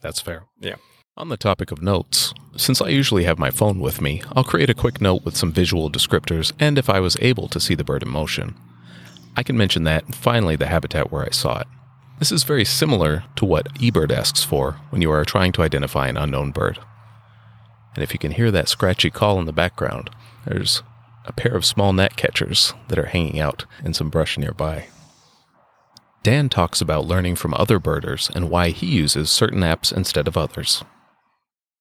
That's 0.00 0.20
fair. 0.20 0.44
Yeah. 0.60 0.76
On 1.16 1.28
the 1.28 1.36
topic 1.36 1.70
of 1.70 1.82
notes, 1.82 2.32
since 2.56 2.80
I 2.80 2.88
usually 2.88 3.24
have 3.24 3.38
my 3.38 3.50
phone 3.50 3.80
with 3.80 4.00
me, 4.00 4.22
I'll 4.32 4.44
create 4.44 4.70
a 4.70 4.74
quick 4.74 5.00
note 5.00 5.24
with 5.24 5.36
some 5.36 5.52
visual 5.52 5.90
descriptors 5.90 6.52
and 6.58 6.78
if 6.78 6.88
I 6.88 7.00
was 7.00 7.16
able 7.20 7.48
to 7.48 7.60
see 7.60 7.74
the 7.74 7.84
bird 7.84 8.02
in 8.02 8.08
motion. 8.08 8.54
I 9.36 9.42
can 9.42 9.56
mention 9.56 9.84
that 9.84 10.14
finally 10.14 10.56
the 10.56 10.66
habitat 10.66 11.12
where 11.12 11.24
I 11.24 11.30
saw 11.30 11.60
it. 11.60 11.66
This 12.18 12.32
is 12.32 12.44
very 12.44 12.64
similar 12.64 13.24
to 13.36 13.44
what 13.44 13.72
eBird 13.74 14.10
asks 14.12 14.42
for 14.42 14.72
when 14.90 15.00
you 15.02 15.10
are 15.10 15.24
trying 15.24 15.52
to 15.52 15.62
identify 15.62 16.08
an 16.08 16.16
unknown 16.16 16.50
bird. 16.50 16.78
And 17.94 18.02
if 18.02 18.12
you 18.12 18.18
can 18.18 18.32
hear 18.32 18.50
that 18.50 18.68
scratchy 18.68 19.10
call 19.10 19.38
in 19.38 19.46
the 19.46 19.52
background, 19.52 20.10
there's 20.46 20.82
a 21.24 21.32
pair 21.32 21.54
of 21.54 21.64
small 21.64 21.92
gnatcatchers 21.92 22.74
that 22.88 22.98
are 22.98 23.06
hanging 23.06 23.40
out 23.40 23.66
in 23.84 23.94
some 23.94 24.10
brush 24.10 24.38
nearby. 24.38 24.86
Dan 26.22 26.48
talks 26.48 26.80
about 26.80 27.06
learning 27.06 27.36
from 27.36 27.54
other 27.54 27.78
birders 27.78 28.30
and 28.34 28.50
why 28.50 28.70
he 28.70 28.86
uses 28.86 29.30
certain 29.30 29.60
apps 29.60 29.94
instead 29.94 30.28
of 30.28 30.36
others. 30.36 30.84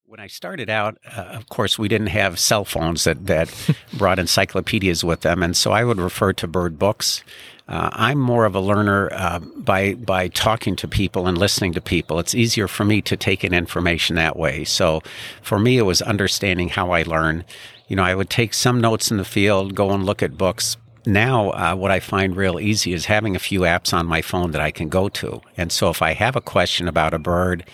When 0.05 0.19
I 0.19 0.27
started 0.27 0.69
out, 0.69 0.97
uh, 1.05 1.21
of 1.21 1.49
course, 1.49 1.77
we 1.77 1.87
didn't 1.87 2.07
have 2.07 2.39
cell 2.39 2.65
phones 2.65 3.03
that, 3.03 3.27
that 3.27 3.53
brought 3.93 4.17
encyclopedias 4.17 5.03
with 5.03 5.21
them, 5.21 5.43
and 5.43 5.55
so 5.55 5.71
I 5.71 5.83
would 5.83 5.99
refer 5.99 6.33
to 6.33 6.47
bird 6.47 6.79
books. 6.79 7.23
Uh, 7.69 7.91
I'm 7.93 8.17
more 8.17 8.45
of 8.45 8.55
a 8.55 8.59
learner 8.59 9.09
uh, 9.13 9.39
by 9.55 9.93
by 9.93 10.27
talking 10.29 10.75
to 10.77 10.87
people 10.87 11.27
and 11.27 11.37
listening 11.37 11.73
to 11.73 11.81
people. 11.81 12.17
It's 12.17 12.33
easier 12.33 12.67
for 12.67 12.83
me 12.83 12.99
to 13.03 13.15
take 13.15 13.43
in 13.43 13.53
information 13.53 14.15
that 14.15 14.35
way. 14.35 14.63
So, 14.63 15.03
for 15.43 15.59
me, 15.59 15.77
it 15.77 15.83
was 15.83 16.01
understanding 16.01 16.69
how 16.69 16.91
I 16.91 17.03
learn. 17.03 17.45
You 17.87 17.95
know, 17.95 18.03
I 18.03 18.15
would 18.15 18.29
take 18.29 18.55
some 18.55 18.81
notes 18.81 19.11
in 19.11 19.17
the 19.17 19.25
field, 19.25 19.75
go 19.75 19.91
and 19.91 20.03
look 20.03 20.23
at 20.23 20.37
books. 20.37 20.77
Now, 21.05 21.51
uh, 21.51 21.75
what 21.75 21.91
I 21.91 21.99
find 21.99 22.35
real 22.35 22.59
easy 22.59 22.91
is 22.91 23.05
having 23.05 23.35
a 23.35 23.39
few 23.39 23.61
apps 23.61 23.93
on 23.93 24.07
my 24.07 24.23
phone 24.23 24.49
that 24.51 24.61
I 24.61 24.71
can 24.71 24.89
go 24.89 25.07
to. 25.09 25.41
And 25.55 25.71
so, 25.71 25.91
if 25.91 26.01
I 26.01 26.13
have 26.13 26.35
a 26.35 26.41
question 26.41 26.87
about 26.87 27.13
a 27.13 27.19
bird 27.19 27.65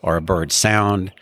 or 0.00 0.16
a 0.16 0.22
bird 0.22 0.50
sound, 0.50 1.12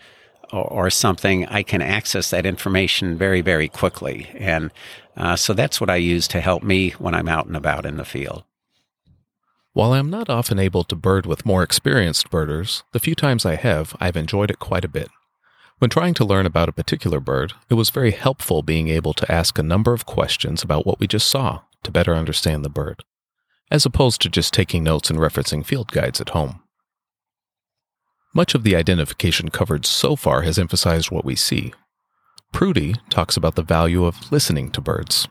or, 0.51 0.63
or 0.63 0.89
something, 0.89 1.45
I 1.47 1.63
can 1.63 1.81
access 1.81 2.29
that 2.29 2.45
information 2.45 3.17
very, 3.17 3.41
very 3.41 3.67
quickly. 3.67 4.29
And 4.35 4.71
uh, 5.17 5.35
so 5.35 5.53
that's 5.53 5.81
what 5.81 5.89
I 5.89 5.97
use 5.97 6.27
to 6.29 6.41
help 6.41 6.63
me 6.63 6.91
when 6.91 7.13
I'm 7.13 7.27
out 7.27 7.47
and 7.47 7.55
about 7.55 7.85
in 7.85 7.97
the 7.97 8.05
field. 8.05 8.43
While 9.73 9.93
I 9.93 9.99
am 9.99 10.09
not 10.09 10.29
often 10.29 10.59
able 10.59 10.83
to 10.83 10.95
bird 10.95 11.25
with 11.25 11.45
more 11.45 11.63
experienced 11.63 12.29
birders, 12.29 12.83
the 12.91 12.99
few 12.99 13.15
times 13.15 13.45
I 13.45 13.55
have, 13.55 13.95
I've 14.01 14.17
enjoyed 14.17 14.51
it 14.51 14.59
quite 14.59 14.83
a 14.83 14.89
bit. 14.89 15.09
When 15.79 15.89
trying 15.89 16.13
to 16.15 16.25
learn 16.25 16.45
about 16.45 16.69
a 16.69 16.73
particular 16.73 17.19
bird, 17.19 17.53
it 17.69 17.75
was 17.75 17.89
very 17.89 18.11
helpful 18.11 18.61
being 18.61 18.89
able 18.89 19.13
to 19.13 19.31
ask 19.31 19.57
a 19.57 19.63
number 19.63 19.93
of 19.93 20.05
questions 20.05 20.61
about 20.61 20.85
what 20.85 20.99
we 20.99 21.07
just 21.07 21.27
saw 21.27 21.61
to 21.83 21.91
better 21.91 22.13
understand 22.13 22.63
the 22.63 22.69
bird, 22.69 23.03
as 23.71 23.85
opposed 23.85 24.21
to 24.21 24.29
just 24.29 24.53
taking 24.53 24.83
notes 24.83 25.09
and 25.09 25.17
referencing 25.17 25.65
field 25.65 25.91
guides 25.91 26.21
at 26.21 26.29
home. 26.29 26.61
Much 28.33 28.53
of 28.53 28.63
the 28.63 28.75
identification 28.75 29.49
covered 29.49 29.85
so 29.85 30.15
far 30.15 30.43
has 30.43 30.59
emphasized 30.59 31.11
what 31.11 31.25
we 31.25 31.35
see. 31.35 31.73
Prudy 32.51 32.95
talks 33.09 33.37
about 33.37 33.55
the 33.55 33.63
value 33.63 34.05
of 34.05 34.31
listening 34.31 34.71
to 34.71 34.81
birds. 34.81 35.27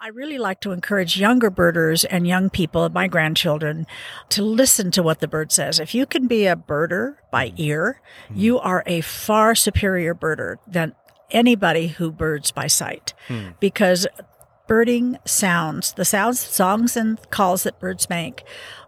I 0.00 0.08
really 0.08 0.38
like 0.38 0.60
to 0.60 0.72
encourage 0.72 1.18
younger 1.18 1.50
birders 1.50 2.04
and 2.04 2.26
young 2.26 2.50
people, 2.50 2.88
my 2.90 3.08
grandchildren, 3.08 3.86
to 4.28 4.42
listen 4.42 4.90
to 4.92 5.02
what 5.02 5.20
the 5.20 5.28
bird 5.28 5.50
says. 5.50 5.80
If 5.80 5.94
you 5.94 6.06
can 6.06 6.26
be 6.26 6.46
a 6.46 6.54
birder 6.54 7.16
by 7.32 7.48
mm-hmm. 7.48 7.62
ear, 7.62 8.00
mm-hmm. 8.26 8.38
you 8.38 8.58
are 8.58 8.84
a 8.86 9.00
far 9.00 9.54
superior 9.54 10.14
birder 10.14 10.56
than 10.66 10.94
anybody 11.30 11.88
who 11.88 12.12
birds 12.12 12.52
by 12.52 12.66
sight. 12.66 13.14
Hmm. 13.26 13.48
Because 13.58 14.06
birding 14.68 15.18
sounds, 15.24 15.92
the 15.94 16.04
sounds, 16.04 16.40
songs, 16.40 16.96
and 16.96 17.18
calls 17.30 17.62
that 17.62 17.80
birds 17.80 18.08
make 18.10 18.44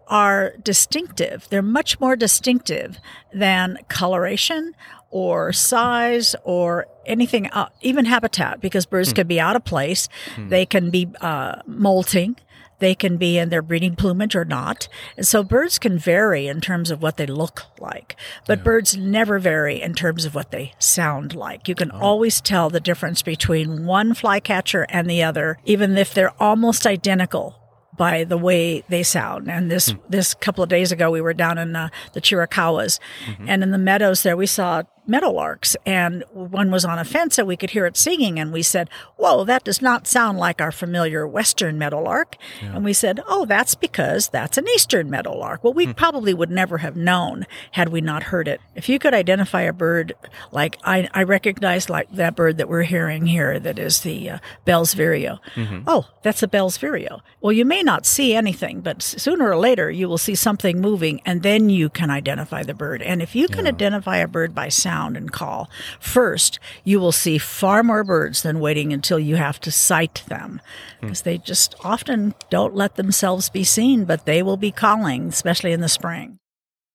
are 0.08 0.54
distinctive. 0.62 1.46
They're 1.50 1.62
much 1.62 2.00
more 2.00 2.16
distinctive 2.16 2.98
than 3.32 3.78
coloration 3.88 4.74
or 5.10 5.52
size 5.52 6.36
or 6.44 6.86
anything, 7.06 7.46
uh, 7.48 7.68
even 7.80 8.04
habitat, 8.04 8.60
because 8.60 8.86
birds 8.86 9.12
can 9.12 9.26
be 9.26 9.40
out 9.40 9.56
of 9.56 9.64
place. 9.64 10.08
They 10.36 10.66
can 10.66 10.90
be 10.90 11.08
uh, 11.20 11.62
molting. 11.66 12.36
They 12.80 12.94
can 12.94 13.16
be 13.16 13.38
in 13.38 13.48
their 13.48 13.62
breeding 13.62 13.96
plumage 13.96 14.36
or 14.36 14.44
not. 14.44 14.86
And 15.16 15.26
so 15.26 15.42
birds 15.42 15.78
can 15.78 15.98
vary 15.98 16.46
in 16.46 16.60
terms 16.60 16.90
of 16.92 17.02
what 17.02 17.16
they 17.16 17.26
look 17.26 17.62
like, 17.80 18.14
but 18.46 18.62
birds 18.62 18.96
never 18.96 19.40
vary 19.40 19.82
in 19.82 19.94
terms 19.94 20.24
of 20.24 20.34
what 20.34 20.52
they 20.52 20.74
sound 20.78 21.34
like. 21.34 21.66
You 21.66 21.74
can 21.74 21.90
always 21.90 22.40
tell 22.40 22.70
the 22.70 22.78
difference 22.78 23.20
between 23.22 23.84
one 23.84 24.14
flycatcher 24.14 24.86
and 24.90 25.10
the 25.10 25.24
other, 25.24 25.58
even 25.64 25.96
if 25.96 26.14
they're 26.14 26.40
almost 26.40 26.86
identical 26.86 27.56
by 27.96 28.22
the 28.22 28.38
way 28.38 28.84
they 28.88 29.02
sound. 29.02 29.50
And 29.50 29.72
this 29.72 29.92
this 30.08 30.32
couple 30.32 30.62
of 30.62 30.70
days 30.70 30.92
ago, 30.92 31.10
we 31.10 31.20
were 31.20 31.34
down 31.34 31.58
in 31.58 31.74
uh, 31.74 31.88
the 32.12 32.20
Chiricahuas, 32.20 33.00
and 33.48 33.64
in 33.64 33.72
the 33.72 33.78
meadows 33.78 34.22
there, 34.22 34.36
we 34.36 34.46
saw 34.46 34.84
meadowlarks, 35.08 35.74
and 35.86 36.22
one 36.32 36.70
was 36.70 36.84
on 36.84 36.98
a 36.98 37.04
fence, 37.04 37.38
and 37.38 37.48
we 37.48 37.56
could 37.56 37.70
hear 37.70 37.86
it 37.86 37.96
singing. 37.96 38.38
And 38.38 38.52
we 38.52 38.62
said, 38.62 38.90
"Whoa, 39.16 39.44
that 39.44 39.64
does 39.64 39.80
not 39.80 40.06
sound 40.06 40.38
like 40.38 40.60
our 40.60 40.70
familiar 40.70 41.26
western 41.26 41.78
meadowlark." 41.78 42.36
And 42.60 42.84
we 42.84 42.92
said, 42.92 43.20
"Oh, 43.26 43.46
that's 43.46 43.74
because 43.74 44.28
that's 44.28 44.58
an 44.58 44.68
eastern 44.68 45.08
meadowlark." 45.08 45.64
Well, 45.64 45.72
we 45.72 45.92
probably 45.92 46.34
would 46.34 46.50
never 46.50 46.78
have 46.78 46.96
known 46.96 47.46
had 47.72 47.88
we 47.88 48.00
not 48.00 48.24
heard 48.24 48.46
it. 48.48 48.60
If 48.74 48.88
you 48.88 48.98
could 48.98 49.14
identify 49.14 49.62
a 49.62 49.72
bird 49.72 50.12
like 50.52 50.78
I, 50.84 51.08
I 51.14 51.22
recognize 51.22 51.88
like 51.88 52.10
that 52.12 52.36
bird 52.36 52.58
that 52.58 52.68
we're 52.68 52.82
hearing 52.82 53.26
here, 53.26 53.58
that 53.58 53.78
is 53.78 54.00
the 54.00 54.30
uh, 54.30 54.38
Bell's 54.64 54.94
vireo. 54.94 55.38
Oh, 55.86 56.06
that's 56.22 56.42
a 56.42 56.48
Bell's 56.48 56.76
vireo. 56.76 57.22
Well, 57.40 57.52
you 57.52 57.64
may 57.64 57.82
not 57.82 58.04
see 58.04 58.34
anything, 58.34 58.80
but 58.80 59.00
sooner 59.02 59.48
or 59.48 59.56
later 59.56 59.90
you 59.90 60.08
will 60.08 60.18
see 60.18 60.34
something 60.34 60.80
moving, 60.80 61.22
and 61.24 61.42
then 61.42 61.70
you 61.70 61.88
can 61.88 62.10
identify 62.10 62.62
the 62.62 62.74
bird. 62.74 63.00
And 63.02 63.22
if 63.22 63.34
you 63.34 63.48
can 63.48 63.66
identify 63.66 64.18
a 64.18 64.28
bird 64.28 64.54
by 64.54 64.68
sound 64.68 64.97
and 65.06 65.32
call 65.32 65.70
first, 66.00 66.58
you 66.84 66.98
will 66.98 67.12
see 67.12 67.38
far 67.38 67.82
more 67.82 68.04
birds 68.04 68.42
than 68.42 68.60
waiting 68.60 68.92
until 68.92 69.18
you 69.18 69.36
have 69.36 69.60
to 69.60 69.70
sight 69.70 70.24
them, 70.28 70.60
because 71.00 71.22
they 71.22 71.38
just 71.38 71.74
often 71.84 72.34
don't 72.50 72.74
let 72.74 72.96
themselves 72.96 73.48
be 73.48 73.64
seen, 73.64 74.04
but 74.04 74.26
they 74.26 74.42
will 74.42 74.56
be 74.56 74.70
calling, 74.70 75.28
especially 75.28 75.72
in 75.72 75.80
the 75.80 75.88
spring. 75.88 76.38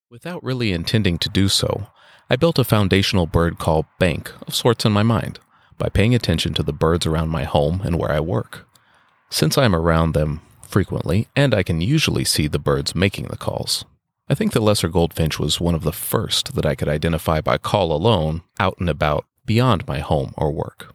Without 0.10 0.43
really 0.43 0.72
intending 0.72 1.17
to 1.19 1.29
do 1.29 1.48
so, 1.48 1.88
I 2.29 2.36
built 2.36 2.60
a 2.60 2.63
foundational 2.63 3.25
bird 3.25 3.57
call 3.57 3.86
bank 4.00 4.31
of 4.48 4.55
sorts 4.55 4.86
in 4.86 4.91
my 4.91 5.03
mind 5.03 5.39
by 5.77 5.89
paying 5.89 6.13
attention 6.13 6.53
to 6.53 6.63
the 6.63 6.74
birds 6.74 7.05
around 7.05 7.29
my 7.29 7.43
home 7.43 7.81
and 7.83 7.98
where 7.98 8.12
I 8.12 8.19
work. 8.19 8.67
Since 9.29 9.57
I'm 9.57 9.75
around 9.75 10.13
them 10.13 10.41
frequently 10.62 11.27
and 11.36 11.53
I 11.53 11.63
can 11.63 11.81
usually 11.81 12.24
see 12.24 12.48
the 12.48 12.60
birds 12.60 12.95
making 12.95 13.27
the 13.27 13.38
calls, 13.38 13.86
I 14.33 14.35
think 14.35 14.53
the 14.53 14.61
lesser 14.61 14.89
goldfinch 14.89 15.37
was 15.37 15.61
one 15.61 15.75
of 15.75 15.83
the 15.83 15.91
first 15.91 16.55
that 16.55 16.65
I 16.65 16.73
could 16.73 16.89
identify 16.89 17.39
by 17.39 17.59
call 17.59 17.91
alone 17.93 18.41
out 18.59 18.79
and 18.79 18.89
about 18.89 19.27
beyond 19.45 19.87
my 19.87 19.99
home 19.99 20.33
or 20.35 20.51
work. 20.51 20.91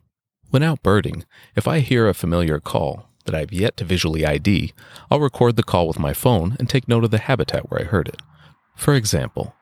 When 0.51 0.65
out 0.65 0.83
birding, 0.83 1.25
if 1.55 1.69
I 1.69 1.79
hear 1.79 2.09
a 2.09 2.15
familiar 2.15 2.59
call 2.59 3.09
that 3.27 3.37
I've 3.37 3.53
yet 3.53 3.77
to 3.77 3.85
visually 3.85 4.27
ID, 4.27 4.73
I'll 5.09 5.21
record 5.21 5.55
the 5.55 5.63
call 5.63 5.87
with 5.87 6.01
my 6.01 6.13
phone 6.13 6.57
and 6.59 6.69
take 6.69 6.89
note 6.89 7.05
of 7.05 7.13
the 7.13 7.19
habitat 7.19 7.71
where 7.71 7.83
I 7.83 7.85
heard 7.85 8.09
it. 8.09 8.21
For 8.75 8.95
example, 8.95 9.55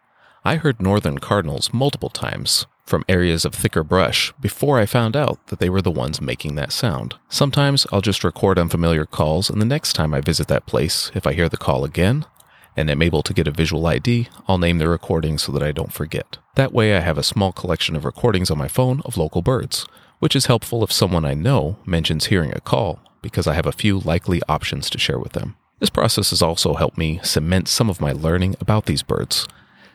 I 0.42 0.56
heard 0.56 0.80
northern 0.80 1.18
cardinals 1.18 1.74
multiple 1.74 2.08
times 2.08 2.64
from 2.86 3.04
areas 3.10 3.44
of 3.44 3.54
thicker 3.54 3.84
brush 3.84 4.32
before 4.40 4.78
I 4.78 4.86
found 4.86 5.16
out 5.16 5.48
that 5.48 5.58
they 5.58 5.68
were 5.68 5.82
the 5.82 5.90
ones 5.90 6.22
making 6.22 6.54
that 6.54 6.72
sound. 6.72 7.16
Sometimes 7.28 7.86
I'll 7.92 8.00
just 8.00 8.24
record 8.24 8.58
unfamiliar 8.58 9.04
calls, 9.04 9.50
and 9.50 9.60
the 9.60 9.66
next 9.66 9.92
time 9.92 10.14
I 10.14 10.22
visit 10.22 10.48
that 10.48 10.64
place, 10.64 11.12
if 11.14 11.26
I 11.26 11.34
hear 11.34 11.50
the 11.50 11.58
call 11.58 11.84
again 11.84 12.24
and 12.76 12.90
am 12.90 13.02
able 13.02 13.22
to 13.22 13.34
get 13.34 13.48
a 13.48 13.52
visual 13.52 13.86
ID, 13.86 14.28
I'll 14.46 14.58
name 14.58 14.78
the 14.78 14.88
recording 14.88 15.38
so 15.38 15.52
that 15.52 15.62
I 15.62 15.72
don't 15.72 15.92
forget. 15.92 16.38
That 16.56 16.72
way, 16.72 16.96
I 16.96 17.00
have 17.00 17.18
a 17.18 17.22
small 17.22 17.52
collection 17.52 17.96
of 17.96 18.04
recordings 18.04 18.50
on 18.50 18.58
my 18.58 18.68
phone 18.68 19.00
of 19.04 19.16
local 19.16 19.42
birds, 19.42 19.86
which 20.18 20.36
is 20.36 20.46
helpful 20.46 20.84
if 20.84 20.92
someone 20.92 21.24
I 21.24 21.34
know 21.34 21.78
mentions 21.86 22.26
hearing 22.26 22.52
a 22.52 22.60
call, 22.60 23.00
because 23.22 23.46
I 23.46 23.54
have 23.54 23.66
a 23.66 23.72
few 23.72 23.98
likely 24.00 24.42
options 24.48 24.90
to 24.90 24.98
share 24.98 25.18
with 25.18 25.32
them. 25.32 25.56
This 25.78 25.90
process 25.90 26.30
has 26.30 26.42
also 26.42 26.74
helped 26.74 26.96
me 26.96 27.20
cement 27.22 27.68
some 27.68 27.90
of 27.90 28.00
my 28.00 28.12
learning 28.12 28.56
about 28.60 28.86
these 28.86 29.02
birds. 29.02 29.46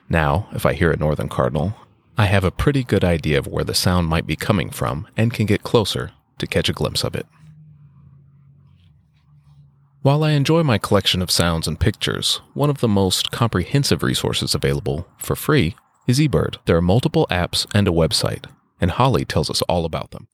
Now, 0.09 0.47
if 0.51 0.65
I 0.65 0.73
hear 0.73 0.91
a 0.91 0.97
northern 0.97 1.29
cardinal, 1.29 1.75
I 2.17 2.25
have 2.25 2.43
a 2.43 2.51
pretty 2.51 2.83
good 2.83 3.03
idea 3.03 3.39
of 3.39 3.47
where 3.47 3.63
the 3.63 3.73
sound 3.73 4.07
might 4.07 4.27
be 4.27 4.35
coming 4.35 4.69
from 4.69 5.07
and 5.17 5.33
can 5.33 5.45
get 5.45 5.63
closer 5.63 6.11
to 6.38 6.47
catch 6.47 6.69
a 6.69 6.73
glimpse 6.73 7.03
of 7.03 7.15
it. 7.15 7.25
While 10.03 10.24
I 10.24 10.31
enjoy 10.31 10.63
my 10.63 10.79
collection 10.79 11.22
of 11.22 11.29
sounds 11.29 11.67
and 11.67 11.79
pictures, 11.79 12.41
one 12.55 12.72
of 12.72 12.79
the 12.79 12.88
most 12.88 13.29
comprehensive 13.29 14.01
resources 14.01 14.55
available 14.55 15.08
for 15.20 15.36
free 15.36 15.75
is 16.08 16.17
eBird. 16.17 16.58
There 16.65 16.75
are 16.75 16.81
multiple 16.81 17.27
apps 17.29 17.67
and 17.75 17.88
a 17.88 17.91
website, 17.91 18.46
and 18.79 18.89
Holly 18.89 19.25
tells 19.25 19.51
us 19.51 19.62
all 19.63 19.86
about 19.86 20.10
them. 20.10 20.27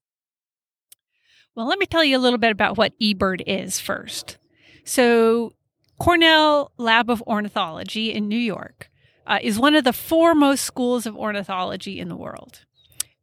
Well, 1.54 1.68
let 1.68 1.80
me 1.80 1.86
tell 1.86 2.06
you 2.06 2.18
a 2.18 2.20
little 2.20 2.40
bit 2.40 2.54
about 2.54 2.78
what 2.78 2.98
eBird 3.02 3.42
is 3.46 3.78
first. 3.78 4.38
So, 4.86 5.52
Cornell 6.00 6.72
Lab 6.78 7.10
of 7.10 7.22
Ornithology 7.24 8.14
in 8.14 8.30
New 8.30 8.38
York 8.38 8.90
uh, 9.26 9.40
is 9.42 9.60
one 9.60 9.76
of 9.76 9.84
the 9.84 9.92
foremost 9.92 10.64
schools 10.64 11.06
of 11.06 11.18
ornithology 11.18 12.00
in 12.00 12.08
the 12.08 12.16
world. 12.16 12.64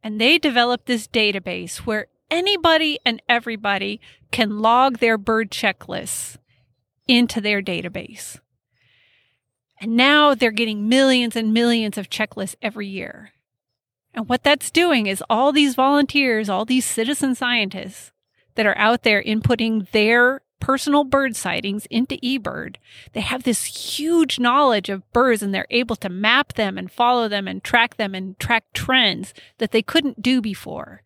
And 0.03 0.21
they 0.21 0.37
developed 0.37 0.85
this 0.85 1.07
database 1.07 1.77
where 1.77 2.05
anybody 2.29 2.99
and 3.05 3.21
everybody 3.27 3.99
can 4.31 4.59
log 4.59 4.99
their 4.99 5.17
bird 5.17 5.51
checklists 5.51 6.37
into 7.07 7.41
their 7.41 7.61
database. 7.61 8.39
And 9.79 9.95
now 9.95 10.33
they're 10.33 10.51
getting 10.51 10.87
millions 10.87 11.35
and 11.35 11.53
millions 11.53 11.97
of 11.97 12.09
checklists 12.09 12.55
every 12.61 12.87
year. 12.87 13.31
And 14.13 14.29
what 14.29 14.43
that's 14.43 14.71
doing 14.71 15.07
is 15.07 15.23
all 15.29 15.51
these 15.51 15.75
volunteers, 15.75 16.49
all 16.49 16.65
these 16.65 16.85
citizen 16.85 17.35
scientists 17.35 18.11
that 18.55 18.65
are 18.65 18.77
out 18.77 19.03
there 19.03 19.21
inputting 19.21 19.89
their 19.91 20.41
personal 20.61 21.03
bird 21.03 21.35
sightings 21.35 21.85
into 21.87 22.15
eBird, 22.17 22.77
they 23.11 23.21
have 23.21 23.43
this 23.43 23.65
huge 23.65 24.39
knowledge 24.39 24.89
of 24.89 25.11
birds 25.11 25.43
and 25.43 25.53
they're 25.53 25.67
able 25.69 25.97
to 25.97 26.09
map 26.09 26.53
them 26.53 26.77
and 26.77 26.91
follow 26.91 27.27
them 27.27 27.47
and 27.47 27.63
track 27.63 27.97
them 27.97 28.15
and 28.15 28.39
track 28.39 28.63
trends 28.73 29.33
that 29.57 29.71
they 29.71 29.81
couldn't 29.81 30.21
do 30.21 30.41
before. 30.41 31.03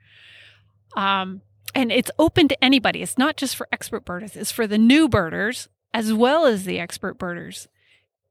Um, 0.96 1.41
and 1.75 1.91
it's 1.91 2.12
open 2.17 2.48
to 2.48 2.63
anybody. 2.63 3.01
It's 3.01 3.17
not 3.17 3.38
just 3.38 3.55
for 3.55 3.67
expert 3.72 4.05
birders, 4.05 4.36
it's 4.36 4.51
for 4.51 4.67
the 4.67 4.77
new 4.77 5.08
birders 5.08 5.69
as 5.93 6.13
well 6.13 6.46
as 6.46 6.65
the 6.65 6.79
expert 6.79 7.17
birders. 7.17 7.67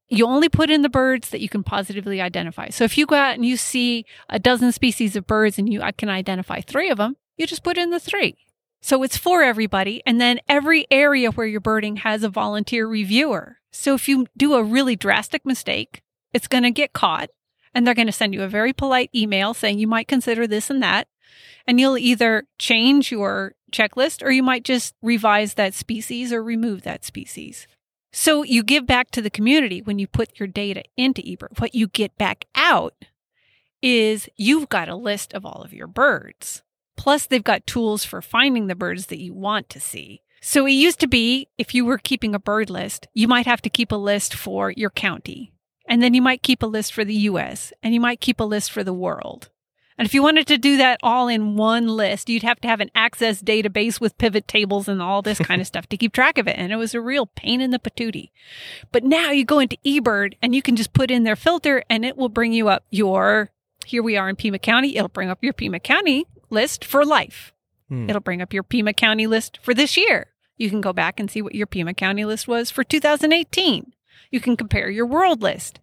You 0.08 0.26
only 0.26 0.48
put 0.48 0.70
in 0.70 0.82
the 0.82 0.88
birds 0.88 1.30
that 1.30 1.40
you 1.40 1.48
can 1.48 1.62
positively 1.62 2.20
identify. 2.20 2.70
So 2.70 2.84
if 2.84 2.96
you 2.96 3.04
go 3.04 3.16
out 3.16 3.34
and 3.34 3.44
you 3.44 3.56
see 3.56 4.06
a 4.28 4.38
dozen 4.38 4.72
species 4.72 5.16
of 5.16 5.26
birds 5.26 5.58
and 5.58 5.70
you 5.70 5.82
can 5.98 6.08
identify 6.08 6.60
three 6.60 6.88
of 6.88 6.98
them, 6.98 7.16
you 7.36 7.46
just 7.46 7.62
put 7.62 7.76
in 7.76 7.90
the 7.90 8.00
three. 8.00 8.36
So 8.80 9.02
it's 9.02 9.16
for 9.16 9.42
everybody. 9.42 10.02
And 10.06 10.20
then 10.20 10.40
every 10.48 10.86
area 10.90 11.30
where 11.30 11.46
you're 11.46 11.60
birding 11.60 11.96
has 11.96 12.22
a 12.22 12.30
volunteer 12.30 12.86
reviewer. 12.86 13.58
So 13.70 13.94
if 13.94 14.08
you 14.08 14.26
do 14.36 14.54
a 14.54 14.62
really 14.62 14.96
drastic 14.96 15.44
mistake, 15.44 16.02
it's 16.32 16.48
going 16.48 16.62
to 16.62 16.70
get 16.70 16.92
caught 16.92 17.30
and 17.74 17.86
they're 17.86 17.94
going 17.94 18.06
to 18.06 18.12
send 18.12 18.34
you 18.34 18.42
a 18.42 18.48
very 18.48 18.72
polite 18.72 19.10
email 19.14 19.52
saying 19.52 19.78
you 19.78 19.86
might 19.86 20.08
consider 20.08 20.46
this 20.46 20.70
and 20.70 20.82
that. 20.82 21.08
And 21.66 21.78
you'll 21.78 21.98
either 21.98 22.44
change 22.58 23.12
your 23.12 23.54
checklist 23.72 24.22
or 24.22 24.30
you 24.30 24.42
might 24.42 24.64
just 24.64 24.94
revise 25.02 25.54
that 25.54 25.74
species 25.74 26.32
or 26.32 26.42
remove 26.42 26.82
that 26.82 27.04
species. 27.04 27.66
So 28.12 28.42
you 28.42 28.62
give 28.62 28.86
back 28.86 29.10
to 29.12 29.22
the 29.22 29.30
community 29.30 29.82
when 29.82 29.98
you 29.98 30.06
put 30.06 30.40
your 30.40 30.46
data 30.46 30.82
into 30.96 31.22
eBird. 31.22 31.60
What 31.60 31.74
you 31.74 31.86
get 31.86 32.16
back 32.16 32.46
out 32.54 32.94
is 33.82 34.28
you've 34.36 34.68
got 34.68 34.88
a 34.88 34.96
list 34.96 35.34
of 35.34 35.44
all 35.44 35.62
of 35.62 35.74
your 35.74 35.86
birds. 35.86 36.62
Plus, 36.96 37.26
they've 37.26 37.44
got 37.44 37.66
tools 37.66 38.04
for 38.04 38.20
finding 38.20 38.66
the 38.66 38.74
birds 38.74 39.06
that 39.06 39.20
you 39.20 39.32
want 39.32 39.68
to 39.68 39.78
see. 39.78 40.22
So 40.40 40.66
it 40.66 40.72
used 40.72 41.00
to 41.00 41.06
be 41.06 41.48
if 41.58 41.74
you 41.74 41.84
were 41.84 41.98
keeping 41.98 42.34
a 42.34 42.40
bird 42.40 42.70
list, 42.70 43.06
you 43.14 43.28
might 43.28 43.46
have 43.46 43.62
to 43.62 43.70
keep 43.70 43.92
a 43.92 43.96
list 43.96 44.34
for 44.34 44.72
your 44.72 44.90
county. 44.90 45.52
And 45.88 46.02
then 46.02 46.14
you 46.14 46.22
might 46.22 46.42
keep 46.42 46.62
a 46.62 46.66
list 46.66 46.92
for 46.92 47.04
the 47.04 47.14
US 47.14 47.72
and 47.82 47.94
you 47.94 48.00
might 48.00 48.20
keep 48.20 48.40
a 48.40 48.44
list 48.44 48.70
for 48.70 48.84
the 48.84 48.92
world. 48.92 49.50
And 49.98 50.06
if 50.06 50.14
you 50.14 50.22
wanted 50.22 50.46
to 50.46 50.58
do 50.58 50.76
that 50.76 51.00
all 51.02 51.26
in 51.26 51.56
one 51.56 51.88
list, 51.88 52.30
you'd 52.30 52.44
have 52.44 52.60
to 52.60 52.68
have 52.68 52.80
an 52.80 52.90
access 52.94 53.42
database 53.42 54.00
with 54.00 54.16
pivot 54.16 54.46
tables 54.46 54.86
and 54.86 55.02
all 55.02 55.22
this 55.22 55.40
kind 55.40 55.60
of 55.60 55.66
stuff 55.66 55.88
to 55.88 55.96
keep 55.96 56.12
track 56.12 56.38
of 56.38 56.46
it. 56.46 56.56
And 56.56 56.72
it 56.72 56.76
was 56.76 56.94
a 56.94 57.00
real 57.00 57.26
pain 57.26 57.60
in 57.60 57.72
the 57.72 57.80
patootie. 57.80 58.30
But 58.92 59.02
now 59.02 59.32
you 59.32 59.44
go 59.44 59.58
into 59.58 59.76
eBird 59.84 60.34
and 60.40 60.54
you 60.54 60.62
can 60.62 60.76
just 60.76 60.92
put 60.92 61.10
in 61.10 61.24
their 61.24 61.36
filter 61.36 61.82
and 61.90 62.04
it 62.04 62.16
will 62.16 62.28
bring 62.28 62.52
you 62.52 62.68
up 62.68 62.84
your, 62.90 63.50
here 63.84 64.02
we 64.02 64.16
are 64.16 64.28
in 64.28 64.36
Pima 64.36 64.60
County. 64.60 64.96
It'll 64.96 65.08
bring 65.08 65.30
up 65.30 65.42
your 65.42 65.52
Pima 65.52 65.80
County 65.80 66.26
list 66.48 66.84
for 66.84 67.04
life. 67.04 67.52
Hmm. 67.88 68.08
It'll 68.08 68.20
bring 68.20 68.40
up 68.40 68.52
your 68.52 68.62
Pima 68.62 68.92
County 68.92 69.26
list 69.26 69.58
for 69.62 69.74
this 69.74 69.96
year. 69.96 70.28
You 70.56 70.70
can 70.70 70.80
go 70.80 70.92
back 70.92 71.18
and 71.18 71.28
see 71.30 71.42
what 71.42 71.54
your 71.54 71.66
Pima 71.66 71.94
County 71.94 72.24
list 72.24 72.46
was 72.46 72.70
for 72.70 72.84
2018. 72.84 73.92
You 74.30 74.40
can 74.40 74.56
compare 74.56 74.90
your 74.90 75.06
world 75.06 75.42
list. 75.42 75.80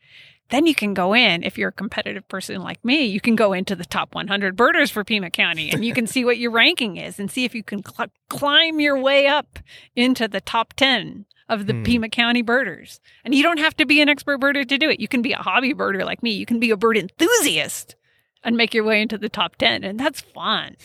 Then 0.49 0.65
you 0.67 0.75
can 0.75 0.93
go 0.93 1.13
in, 1.15 1.43
if 1.43 1.57
you're 1.57 1.69
a 1.69 1.73
competitive 1.73 2.27
person 2.27 2.61
like 2.61 2.83
me, 2.85 3.03
you 3.05 3.19
can 3.19 3.35
go 3.35 3.51
into 3.51 3.75
the 3.75 3.83
top 3.85 4.13
100 4.13 4.55
birders 4.55 4.91
for 4.91 5.03
Pima 5.03 5.31
County 5.31 5.71
and 5.71 5.83
you 5.83 5.91
can 5.93 6.05
see 6.05 6.23
what 6.23 6.37
your 6.37 6.51
ranking 6.51 6.97
is 6.97 7.19
and 7.19 7.31
see 7.31 7.45
if 7.45 7.55
you 7.55 7.63
can 7.63 7.83
cl- 7.83 8.11
climb 8.29 8.79
your 8.79 8.97
way 8.99 9.25
up 9.27 9.57
into 9.95 10.27
the 10.27 10.41
top 10.41 10.73
10 10.73 11.25
of 11.49 11.65
the 11.65 11.73
Hmm. 11.73 11.83
Pima 11.83 12.09
County 12.09 12.43
birders. 12.43 12.99
And 13.23 13.33
you 13.33 13.41
don't 13.41 13.59
have 13.59 13.75
to 13.77 13.85
be 13.87 14.01
an 14.01 14.09
expert 14.09 14.39
birder 14.39 14.67
to 14.67 14.77
do 14.77 14.89
it. 14.89 14.99
You 14.99 15.07
can 15.07 15.21
be 15.23 15.33
a 15.33 15.37
hobby 15.37 15.73
birder 15.73 16.05
like 16.05 16.21
me. 16.21 16.31
You 16.31 16.45
can 16.45 16.59
be 16.59 16.69
a 16.69 16.77
bird 16.77 16.97
enthusiast 16.97 17.95
and 18.43 18.55
make 18.55 18.73
your 18.73 18.83
way 18.83 19.01
into 19.01 19.17
the 19.17 19.29
top 19.29 19.55
10. 19.55 19.83
And 19.83 19.99
that's 19.99 20.21
fun. 20.21 20.75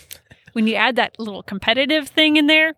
When 0.52 0.66
you 0.66 0.74
add 0.74 0.96
that 0.96 1.18
little 1.18 1.42
competitive 1.42 2.08
thing 2.08 2.36
in 2.36 2.46
there, 2.46 2.74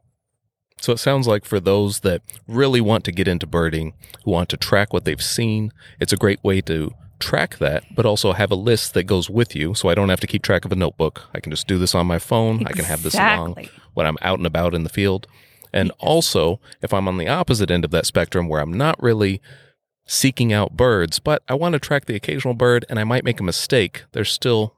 So 0.81 0.93
it 0.93 0.99
sounds 0.99 1.27
like 1.27 1.45
for 1.45 1.61
those 1.61 2.01
that 2.01 2.23
really 2.49 2.81
want 2.81 3.05
to 3.05 3.13
get 3.13 3.29
into 3.29 3.47
birding, 3.47 3.95
who 4.25 4.31
want 4.31 4.49
to 4.51 4.57
track 4.57 4.93
what 4.93 5.05
they've 5.05 5.23
seen, 5.23 5.73
it's 6.01 6.13
a 6.13 6.17
great 6.17 6.43
way 6.43 6.61
to 6.63 6.93
track 7.21 7.59
that, 7.59 7.85
but 7.95 8.05
also 8.05 8.33
have 8.33 8.51
a 8.51 8.57
list 8.57 8.95
that 8.95 9.05
goes 9.05 9.31
with 9.31 9.55
you. 9.55 9.75
So 9.75 9.89
I 9.89 9.95
don't 9.95 10.09
have 10.09 10.21
to 10.21 10.27
keep 10.27 10.43
track 10.43 10.65
of 10.65 10.73
a 10.73 10.77
notebook. 10.77 11.29
I 11.33 11.41
can 11.41 11.53
just 11.53 11.69
do 11.69 11.79
this 11.79 11.95
on 11.95 12.07
my 12.07 12.19
phone. 12.19 12.67
I 12.67 12.73
can 12.73 12.85
have 12.85 13.03
this 13.03 13.15
along 13.15 13.69
when 13.95 14.07
I'm 14.07 14.19
out 14.23 14.39
and 14.39 14.47
about 14.47 14.75
in 14.75 14.83
the 14.83 14.91
field. 14.91 15.27
And 15.73 15.91
also, 15.99 16.61
if 16.83 16.93
I'm 16.93 17.09
on 17.09 17.17
the 17.17 17.29
opposite 17.29 17.71
end 17.71 17.85
of 17.85 17.93
that 17.93 18.07
spectrum 18.07 18.49
where 18.49 18.61
I'm 18.61 18.73
not 18.73 19.01
really 19.03 19.41
seeking 20.05 20.53
out 20.53 20.77
birds, 20.77 21.19
but 21.19 21.43
I 21.49 21.55
want 21.55 21.75
to 21.75 21.79
track 21.79 22.07
the 22.07 22.17
occasional 22.17 22.55
bird 22.55 22.85
and 22.91 22.99
I 22.99 23.05
might 23.05 23.25
make 23.25 23.41
a 23.41 23.45
mistake, 23.45 24.05
there's 24.13 24.31
still 24.31 24.75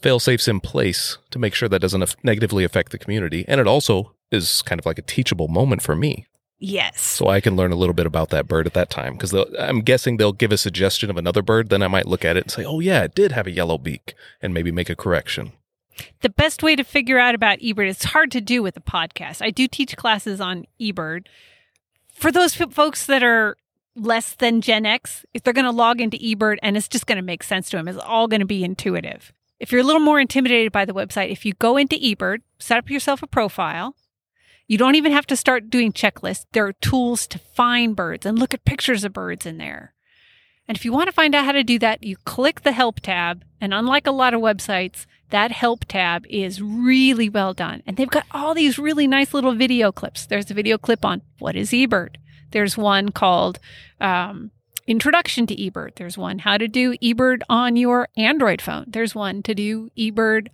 fail 0.00 0.18
safes 0.18 0.48
in 0.48 0.60
place 0.60 1.18
to 1.30 1.38
make 1.38 1.54
sure 1.54 1.68
that 1.68 1.80
doesn't 1.80 2.16
negatively 2.24 2.64
affect 2.64 2.90
the 2.90 2.98
community. 2.98 3.44
And 3.46 3.60
it 3.60 3.66
also 3.66 4.14
is 4.30 4.62
kind 4.62 4.78
of 4.78 4.86
like 4.86 4.98
a 4.98 5.02
teachable 5.02 5.48
moment 5.48 5.82
for 5.82 5.96
me. 5.96 6.26
yes. 6.58 7.00
So 7.02 7.28
I 7.28 7.40
can 7.40 7.56
learn 7.56 7.72
a 7.72 7.76
little 7.76 7.94
bit 7.94 8.06
about 8.06 8.30
that 8.30 8.46
bird 8.46 8.66
at 8.66 8.74
that 8.74 8.90
time. 8.90 9.14
Because 9.14 9.32
I'm 9.58 9.80
guessing 9.80 10.16
they'll 10.16 10.32
give 10.32 10.52
a 10.52 10.58
suggestion 10.58 11.10
of 11.10 11.16
another 11.16 11.42
bird. 11.42 11.68
Then 11.70 11.82
I 11.82 11.88
might 11.88 12.06
look 12.06 12.24
at 12.24 12.36
it 12.36 12.44
and 12.44 12.50
say, 12.50 12.64
oh, 12.64 12.80
yeah, 12.80 13.04
it 13.04 13.14
did 13.14 13.32
have 13.32 13.46
a 13.46 13.50
yellow 13.50 13.78
beak, 13.78 14.14
and 14.42 14.52
maybe 14.52 14.70
make 14.70 14.90
a 14.90 14.96
correction. 14.96 15.52
the 16.20 16.28
best 16.30 16.62
way 16.62 16.76
to 16.76 16.84
figure 16.84 17.18
out 17.18 17.34
about 17.34 17.58
eBird, 17.60 17.88
it's 17.88 18.04
hard 18.04 18.30
to 18.32 18.40
do 18.40 18.62
with 18.62 18.76
a 18.76 18.80
podcast. 18.80 19.42
I 19.42 19.50
do 19.50 19.66
teach 19.68 19.96
classes 19.96 20.40
on 20.40 20.64
eBird. 20.80 21.26
For 22.12 22.30
those 22.30 22.54
folks 22.54 23.06
that 23.06 23.22
are 23.22 23.56
less 23.96 24.34
than 24.34 24.60
Gen 24.60 24.86
X, 24.86 25.24
if 25.34 25.42
they're 25.42 25.54
going 25.54 25.64
to 25.64 25.70
log 25.70 26.00
into 26.00 26.16
eBird 26.18 26.56
and 26.62 26.76
it's 26.76 26.88
just 26.88 27.06
going 27.06 27.16
to 27.16 27.22
make 27.22 27.42
sense 27.42 27.70
to 27.70 27.76
them, 27.76 27.88
it's 27.88 27.98
all 27.98 28.28
going 28.28 28.40
to 28.40 28.46
be 28.46 28.64
intuitive. 28.64 29.32
If 29.58 29.72
you're 29.72 29.80
a 29.82 29.84
little 29.84 30.00
more 30.00 30.20
intimidated 30.20 30.72
by 30.72 30.84
the 30.84 30.94
website, 30.94 31.30
if 31.30 31.44
you 31.44 31.52
go 31.54 31.76
into 31.76 31.96
eBird, 31.96 32.38
set 32.58 32.78
up 32.78 32.90
yourself 32.90 33.22
a 33.22 33.26
profile, 33.26 33.94
you 34.70 34.78
don't 34.78 34.94
even 34.94 35.10
have 35.10 35.26
to 35.26 35.34
start 35.34 35.68
doing 35.68 35.92
checklists. 35.92 36.46
There 36.52 36.64
are 36.64 36.74
tools 36.74 37.26
to 37.26 37.40
find 37.40 37.96
birds 37.96 38.24
and 38.24 38.38
look 38.38 38.54
at 38.54 38.64
pictures 38.64 39.02
of 39.02 39.12
birds 39.12 39.44
in 39.44 39.58
there. 39.58 39.94
And 40.68 40.78
if 40.78 40.84
you 40.84 40.92
want 40.92 41.08
to 41.08 41.12
find 41.12 41.34
out 41.34 41.44
how 41.44 41.50
to 41.50 41.64
do 41.64 41.76
that, 41.80 42.04
you 42.04 42.16
click 42.18 42.60
the 42.60 42.70
help 42.70 43.00
tab. 43.00 43.42
And 43.60 43.74
unlike 43.74 44.06
a 44.06 44.12
lot 44.12 44.32
of 44.32 44.40
websites, 44.40 45.06
that 45.30 45.50
help 45.50 45.86
tab 45.86 46.24
is 46.30 46.62
really 46.62 47.28
well 47.28 47.52
done. 47.52 47.82
And 47.84 47.96
they've 47.96 48.08
got 48.08 48.26
all 48.30 48.54
these 48.54 48.78
really 48.78 49.08
nice 49.08 49.34
little 49.34 49.56
video 49.56 49.90
clips. 49.90 50.24
There's 50.24 50.52
a 50.52 50.54
video 50.54 50.78
clip 50.78 51.04
on 51.04 51.22
what 51.40 51.56
is 51.56 51.70
eBird. 51.70 52.14
There's 52.52 52.78
one 52.78 53.08
called 53.08 53.58
um, 54.00 54.52
Introduction 54.86 55.48
to 55.48 55.56
eBird. 55.56 55.96
There's 55.96 56.16
one 56.16 56.38
how 56.38 56.58
to 56.58 56.68
do 56.68 56.96
eBird 56.98 57.42
on 57.48 57.74
your 57.74 58.06
Android 58.16 58.62
phone. 58.62 58.84
There's 58.86 59.16
one 59.16 59.42
to 59.42 59.52
do 59.52 59.90
eBird, 59.98 60.46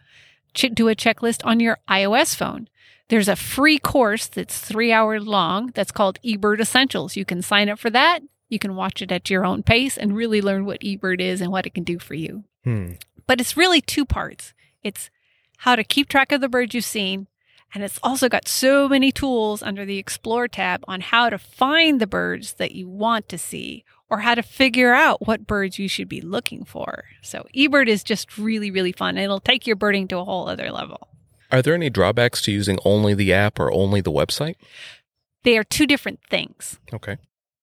ch- 0.54 0.72
do 0.72 0.88
a 0.88 0.94
checklist 0.94 1.44
on 1.44 1.60
your 1.60 1.76
iOS 1.86 2.34
phone. 2.34 2.70
There's 3.08 3.28
a 3.28 3.36
free 3.36 3.78
course 3.78 4.26
that's 4.26 4.58
three 4.58 4.92
hours 4.92 5.26
long 5.26 5.70
that's 5.74 5.92
called 5.92 6.18
eBird 6.22 6.60
Essentials. 6.60 7.16
You 7.16 7.24
can 7.24 7.40
sign 7.40 7.68
up 7.68 7.78
for 7.78 7.90
that. 7.90 8.20
You 8.48 8.58
can 8.58 8.74
watch 8.74 9.02
it 9.02 9.12
at 9.12 9.30
your 9.30 9.44
own 9.44 9.62
pace 9.62 9.96
and 9.96 10.16
really 10.16 10.40
learn 10.40 10.66
what 10.66 10.80
eBird 10.80 11.20
is 11.20 11.40
and 11.40 11.52
what 11.52 11.66
it 11.66 11.74
can 11.74 11.84
do 11.84 11.98
for 11.98 12.14
you. 12.14 12.44
Hmm. 12.64 12.92
But 13.26 13.40
it's 13.40 13.56
really 13.56 13.80
two 13.80 14.04
parts. 14.04 14.54
It's 14.82 15.10
how 15.58 15.76
to 15.76 15.84
keep 15.84 16.08
track 16.08 16.32
of 16.32 16.40
the 16.40 16.48
birds 16.48 16.74
you've 16.74 16.84
seen, 16.84 17.26
and 17.74 17.82
it's 17.82 17.98
also 18.02 18.28
got 18.28 18.46
so 18.46 18.88
many 18.88 19.10
tools 19.10 19.62
under 19.62 19.84
the 19.84 19.98
Explore 19.98 20.48
tab 20.48 20.84
on 20.86 21.00
how 21.00 21.28
to 21.30 21.38
find 21.38 22.00
the 22.00 22.06
birds 22.06 22.54
that 22.54 22.72
you 22.72 22.88
want 22.88 23.28
to 23.28 23.38
see 23.38 23.84
or 24.08 24.18
how 24.20 24.34
to 24.34 24.42
figure 24.42 24.94
out 24.94 25.26
what 25.26 25.46
birds 25.46 25.78
you 25.78 25.88
should 25.88 26.08
be 26.08 26.20
looking 26.20 26.64
for. 26.64 27.04
So 27.22 27.46
eBird 27.54 27.88
is 27.88 28.04
just 28.04 28.38
really, 28.38 28.70
really 28.70 28.92
fun. 28.92 29.18
It'll 29.18 29.40
take 29.40 29.66
your 29.66 29.76
birding 29.76 30.06
to 30.08 30.18
a 30.18 30.24
whole 30.24 30.48
other 30.48 30.70
level. 30.70 31.08
Are 31.50 31.62
there 31.62 31.74
any 31.74 31.90
drawbacks 31.90 32.42
to 32.42 32.52
using 32.52 32.78
only 32.84 33.14
the 33.14 33.32
app 33.32 33.58
or 33.58 33.72
only 33.72 34.00
the 34.00 34.12
website? 34.12 34.56
They 35.44 35.56
are 35.56 35.64
two 35.64 35.86
different 35.86 36.20
things. 36.28 36.78
Okay. 36.92 37.18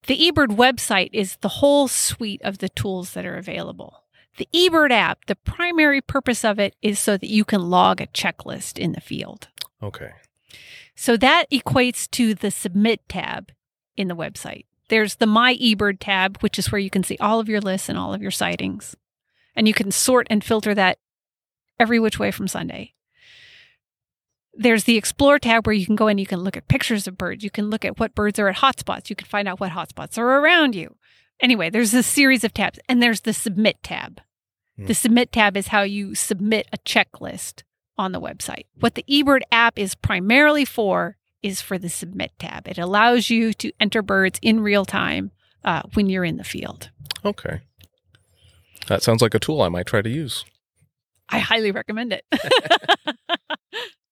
The 0.08 0.18
eBird 0.18 0.56
website 0.56 1.10
is 1.14 1.38
the 1.38 1.50
whole 1.50 1.88
suite 1.88 2.42
of 2.44 2.58
the 2.58 2.70
tools 2.70 3.14
that 3.14 3.26
are 3.26 3.38
available. 3.38 4.04
The 4.38 4.50
eBird 4.54 4.92
app, 4.92 5.26
the 5.26 5.36
primary 5.36 6.02
purpose 6.02 6.44
of 6.44 6.60
it 6.60 6.76
is 6.82 7.00
so 7.00 7.18
that 7.18 7.30
you 7.30 7.46
can 7.46 7.70
log 7.70 8.02
a 8.02 8.08
checklist 8.08 8.78
in 8.80 8.94
the 8.94 9.02
field. 9.02 9.50
Okay. 9.82 10.12
So 10.96 11.18
that 11.18 11.50
equates 11.52 12.10
to 12.12 12.34
the 12.34 12.52
submit 12.52 13.08
tab 13.08 13.52
in 13.96 14.08
the 14.08 14.16
website. 14.16 14.66
There's 14.90 15.16
the 15.16 15.28
My 15.28 15.56
eBird 15.56 15.98
tab, 16.00 16.40
which 16.42 16.60
is 16.60 16.72
where 16.72 16.80
you 16.80 16.90
can 16.90 17.04
see 17.04 17.18
all 17.20 17.40
of 17.40 17.50
your 17.50 17.62
lists 17.62 17.90
and 17.90 17.98
all 17.98 18.14
of 18.14 18.22
your 18.22 18.32
sightings. 18.32 18.96
And 19.56 19.68
you 19.68 19.74
can 19.74 19.92
sort 19.92 20.28
and 20.30 20.44
filter 20.44 20.74
that 20.76 20.98
every 21.80 22.00
which 22.00 22.20
way 22.20 22.32
from 22.32 22.48
Sunday. 22.48 22.94
There's 24.56 24.84
the 24.84 24.98
Explore 24.98 25.40
tab 25.40 25.66
where 25.66 25.74
you 25.74 25.86
can 25.86 25.96
go 25.96 26.08
in, 26.08 26.18
you 26.18 26.26
can 26.26 26.40
look 26.40 26.56
at 26.56 26.68
pictures 26.68 27.08
of 27.08 27.18
birds, 27.18 27.44
you 27.44 27.50
can 27.50 27.70
look 27.70 27.84
at 27.84 28.00
what 28.00 28.14
birds 28.14 28.38
are 28.38 28.50
at 28.50 28.58
hotspots, 28.58 29.10
you 29.10 29.16
can 29.16 29.28
find 29.28 29.48
out 29.48 29.60
what 29.60 29.72
hotspots 29.72 30.18
are 30.18 30.40
around 30.40 30.76
you. 30.76 30.96
Anyway, 31.40 31.70
there's 31.70 31.94
a 31.94 32.04
series 32.04 32.44
of 32.44 32.54
tabs, 32.54 32.80
and 32.88 33.02
there's 33.02 33.22
the 33.22 33.34
Submit 33.34 33.82
tab. 33.82 34.22
Hmm. 34.78 34.86
The 34.86 34.94
Submit 34.94 35.32
tab 35.32 35.58
is 35.58 35.68
how 35.68 35.82
you 35.82 36.14
submit 36.14 36.68
a 36.72 36.78
checklist 36.78 37.64
on 37.98 38.12
the 38.12 38.22
website. 38.22 38.66
What 38.80 38.96
the 38.96 39.06
eBird 39.10 39.42
app 39.52 39.78
is 39.78 39.96
primarily 39.96 40.66
for 40.66 41.18
is 41.42 41.62
for 41.62 41.78
the 41.78 41.90
Submit 41.90 42.32
tab. 42.38 42.68
It 42.68 42.78
allows 42.78 43.30
you 43.30 43.54
to 43.54 43.72
enter 43.80 44.02
birds 44.02 44.40
in 44.42 44.60
real 44.60 44.86
time 44.86 45.32
uh, 45.64 45.82
when 45.94 46.10
you're 46.10 46.26
in 46.26 46.38
the 46.38 46.44
field. 46.44 46.92
Okay. 47.26 47.62
That 48.88 49.02
sounds 49.02 49.22
like 49.22 49.34
a 49.34 49.40
tool 49.40 49.62
I 49.62 49.70
might 49.70 49.88
try 49.88 50.02
to 50.02 50.10
use. 50.10 50.46
I 51.30 51.40
highly 51.40 51.72
recommend 51.72 52.14
it. 52.14 52.26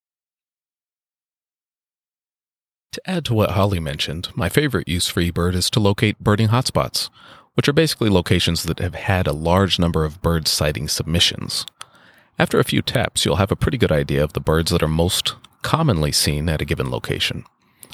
To 2.92 3.10
add 3.10 3.24
to 3.26 3.34
what 3.34 3.52
Holly 3.52 3.80
mentioned, 3.80 4.28
my 4.36 4.50
favorite 4.50 4.90
use 4.90 5.08
for 5.08 5.22
eBird 5.22 5.56
is 5.56 5.70
to 5.70 5.80
locate 5.80 6.20
birding 6.20 6.50
hotspots, 6.50 7.10
which 7.54 7.70
are 7.70 7.74
basically 7.74 8.10
locations 8.10 8.64
that 8.64 8.80
have 8.80 8.96
had 8.96 9.28
a 9.28 9.34
large 9.34 9.80
number 9.80 10.04
of 10.04 10.22
bird 10.22 10.46
sighting 10.46 10.90
submissions. 10.90 11.66
After 12.38 12.60
a 12.60 12.66
few 12.66 12.82
taps, 12.82 13.24
you'll 13.24 13.38
have 13.38 13.52
a 13.52 13.56
pretty 13.56 13.78
good 13.78 13.94
idea 13.94 14.22
of 14.22 14.34
the 14.34 14.42
birds 14.42 14.72
that 14.72 14.84
are 14.84 14.90
most 14.90 15.36
commonly 15.62 16.12
seen 16.12 16.50
at 16.50 16.62
a 16.62 16.66
given 16.66 16.92
location. 16.92 17.46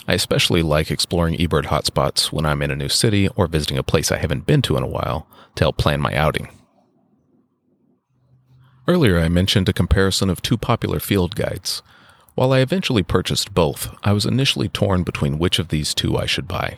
I 0.07 0.13
especially 0.13 0.63
like 0.63 0.89
exploring 0.89 1.38
eBird 1.38 1.65
hotspots 1.65 2.31
when 2.31 2.47
I'm 2.47 2.63
in 2.63 2.71
a 2.71 2.75
new 2.75 2.89
city 2.89 3.27
or 3.36 3.45
visiting 3.45 3.77
a 3.77 3.83
place 3.83 4.12
I 4.12 4.17
haven't 4.17 4.47
been 4.47 4.63
to 4.63 4.77
in 4.77 4.83
a 4.83 4.88
while 4.88 5.27
to 5.57 5.63
help 5.65 5.77
plan 5.77 6.01
my 6.01 6.15
outing. 6.15 6.49
Earlier, 8.88 9.19
I 9.19 9.29
mentioned 9.29 9.69
a 9.69 9.73
comparison 9.73 10.31
of 10.31 10.41
two 10.41 10.57
popular 10.57 10.99
field 10.99 11.36
guides. 11.36 11.83
While 12.38 12.54
I 12.54 12.60
eventually 12.60 13.02
purchased 13.02 13.56
both, 13.56 13.89
I 14.04 14.13
was 14.13 14.23
initially 14.23 14.69
torn 14.69 15.02
between 15.02 15.39
which 15.39 15.58
of 15.58 15.69
these 15.69 15.95
two 15.95 16.19
I 16.19 16.28
should 16.28 16.47
buy. 16.47 16.78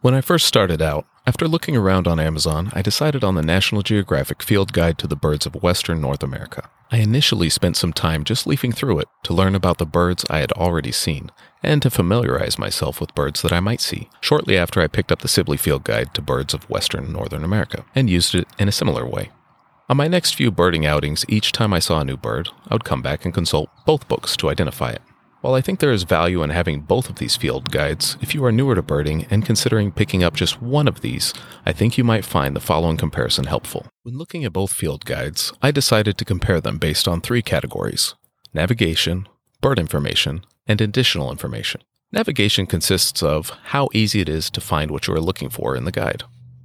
When 0.00 0.14
I 0.14 0.20
first 0.20 0.46
started 0.46 0.80
out, 0.80 1.08
after 1.26 1.48
looking 1.48 1.76
around 1.76 2.06
on 2.06 2.20
Amazon, 2.20 2.70
I 2.72 2.80
decided 2.80 3.24
on 3.24 3.34
the 3.34 3.42
National 3.42 3.82
Geographic 3.82 4.40
Field 4.44 4.72
Guide 4.72 4.96
to 4.98 5.08
the 5.08 5.16
Birds 5.16 5.44
of 5.44 5.60
Western 5.60 6.00
North 6.00 6.22
America. 6.22 6.70
I 6.92 6.98
initially 6.98 7.48
spent 7.48 7.76
some 7.76 7.92
time 7.92 8.22
just 8.22 8.46
leafing 8.46 8.70
through 8.70 9.00
it 9.00 9.08
to 9.24 9.34
learn 9.34 9.56
about 9.56 9.78
the 9.78 9.84
birds 9.84 10.24
I 10.30 10.38
had 10.38 10.52
already 10.52 10.92
seen 10.92 11.32
and 11.60 11.82
to 11.82 11.90
familiarize 11.90 12.60
myself 12.60 13.00
with 13.00 13.16
birds 13.16 13.42
that 13.42 13.52
I 13.52 13.58
might 13.58 13.80
see, 13.80 14.08
shortly 14.20 14.56
after 14.56 14.80
I 14.80 14.86
picked 14.86 15.10
up 15.10 15.18
the 15.18 15.26
Sibley 15.26 15.56
Field 15.56 15.82
Guide 15.82 16.14
to 16.14 16.22
Birds 16.22 16.54
of 16.54 16.70
Western 16.70 17.12
Northern 17.12 17.42
America 17.42 17.84
and 17.92 18.08
used 18.08 18.36
it 18.36 18.46
in 18.56 18.68
a 18.68 18.72
similar 18.72 19.04
way. 19.04 19.32
On 19.90 19.96
my 19.96 20.06
next 20.06 20.34
few 20.34 20.50
birding 20.50 20.84
outings, 20.84 21.24
each 21.28 21.50
time 21.50 21.72
I 21.72 21.78
saw 21.78 22.00
a 22.00 22.04
new 22.04 22.18
bird, 22.18 22.50
I 22.68 22.74
would 22.74 22.84
come 22.84 23.00
back 23.00 23.24
and 23.24 23.32
consult 23.32 23.70
both 23.86 24.06
books 24.06 24.36
to 24.36 24.50
identify 24.50 24.90
it. 24.90 25.00
While 25.40 25.54
I 25.54 25.62
think 25.62 25.80
there 25.80 25.92
is 25.92 26.02
value 26.02 26.42
in 26.42 26.50
having 26.50 26.82
both 26.82 27.08
of 27.08 27.16
these 27.16 27.36
field 27.36 27.70
guides, 27.70 28.18
if 28.20 28.34
you 28.34 28.44
are 28.44 28.52
newer 28.52 28.74
to 28.74 28.82
birding 28.82 29.24
and 29.30 29.46
considering 29.46 29.90
picking 29.90 30.22
up 30.22 30.34
just 30.34 30.60
one 30.60 30.88
of 30.88 31.00
these, 31.00 31.32
I 31.64 31.72
think 31.72 31.96
you 31.96 32.04
might 32.04 32.26
find 32.26 32.54
the 32.54 32.60
following 32.60 32.98
comparison 32.98 33.46
helpful. 33.46 33.86
When 34.02 34.18
looking 34.18 34.44
at 34.44 34.52
both 34.52 34.74
field 34.74 35.06
guides, 35.06 35.54
I 35.62 35.70
decided 35.70 36.18
to 36.18 36.24
compare 36.26 36.60
them 36.60 36.76
based 36.76 37.08
on 37.08 37.22
three 37.22 37.40
categories 37.40 38.14
navigation, 38.52 39.26
bird 39.62 39.78
information, 39.78 40.44
and 40.66 40.82
additional 40.82 41.30
information. 41.30 41.80
Navigation 42.12 42.66
consists 42.66 43.22
of 43.22 43.50
how 43.66 43.88
easy 43.94 44.20
it 44.20 44.28
is 44.28 44.50
to 44.50 44.60
find 44.60 44.90
what 44.90 45.06
you 45.06 45.14
are 45.14 45.20
looking 45.20 45.48
for 45.48 45.74
in 45.74 45.86
the 45.86 45.92
guide. 45.92 46.24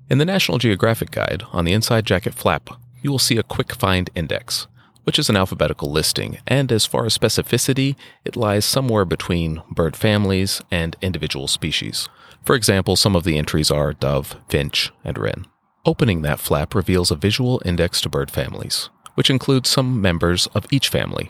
In 0.10 0.18
the 0.18 0.26
National 0.26 0.58
Geographic 0.58 1.12
Guide, 1.12 1.44
on 1.54 1.64
the 1.64 1.72
inside 1.72 2.06
jacket 2.06 2.34
flap, 2.34 2.70
you 3.04 3.12
will 3.12 3.20
see 3.20 3.38
a 3.38 3.44
quick 3.44 3.76
find 3.76 4.10
index, 4.16 4.66
which 5.04 5.20
is 5.20 5.30
an 5.30 5.36
alphabetical 5.36 5.92
listing, 5.92 6.39
and 6.48 6.72
as 6.72 6.86
far 6.86 7.06
as 7.06 7.16
specificity, 7.16 7.96
it 8.26 8.36
lies 8.36 8.66
somewhere 8.66 9.06
between 9.06 9.62
bird 9.70 9.96
families 9.96 10.62
and 10.72 10.96
individual 11.02 11.48
species. 11.48 12.10
For 12.44 12.56
example, 12.56 12.96
some 12.96 13.16
of 13.16 13.24
the 13.24 13.38
entries 13.38 13.70
are 13.70 13.94
dove, 13.94 14.38
finch, 14.48 14.92
and 15.04 15.18
wren. 15.18 15.46
Opening 15.86 16.22
that 16.22 16.39
flap 16.39 16.74
reveals 16.74 17.12
a 17.12 17.16
visual 17.16 17.62
index 17.66 18.02
to 18.02 18.10
bird 18.10 18.32
families, 18.32 18.89
which 19.16 19.30
includes 19.30 19.70
some 19.70 20.02
members 20.02 20.48
of 20.48 20.66
each 20.72 20.88
family. 20.89 21.30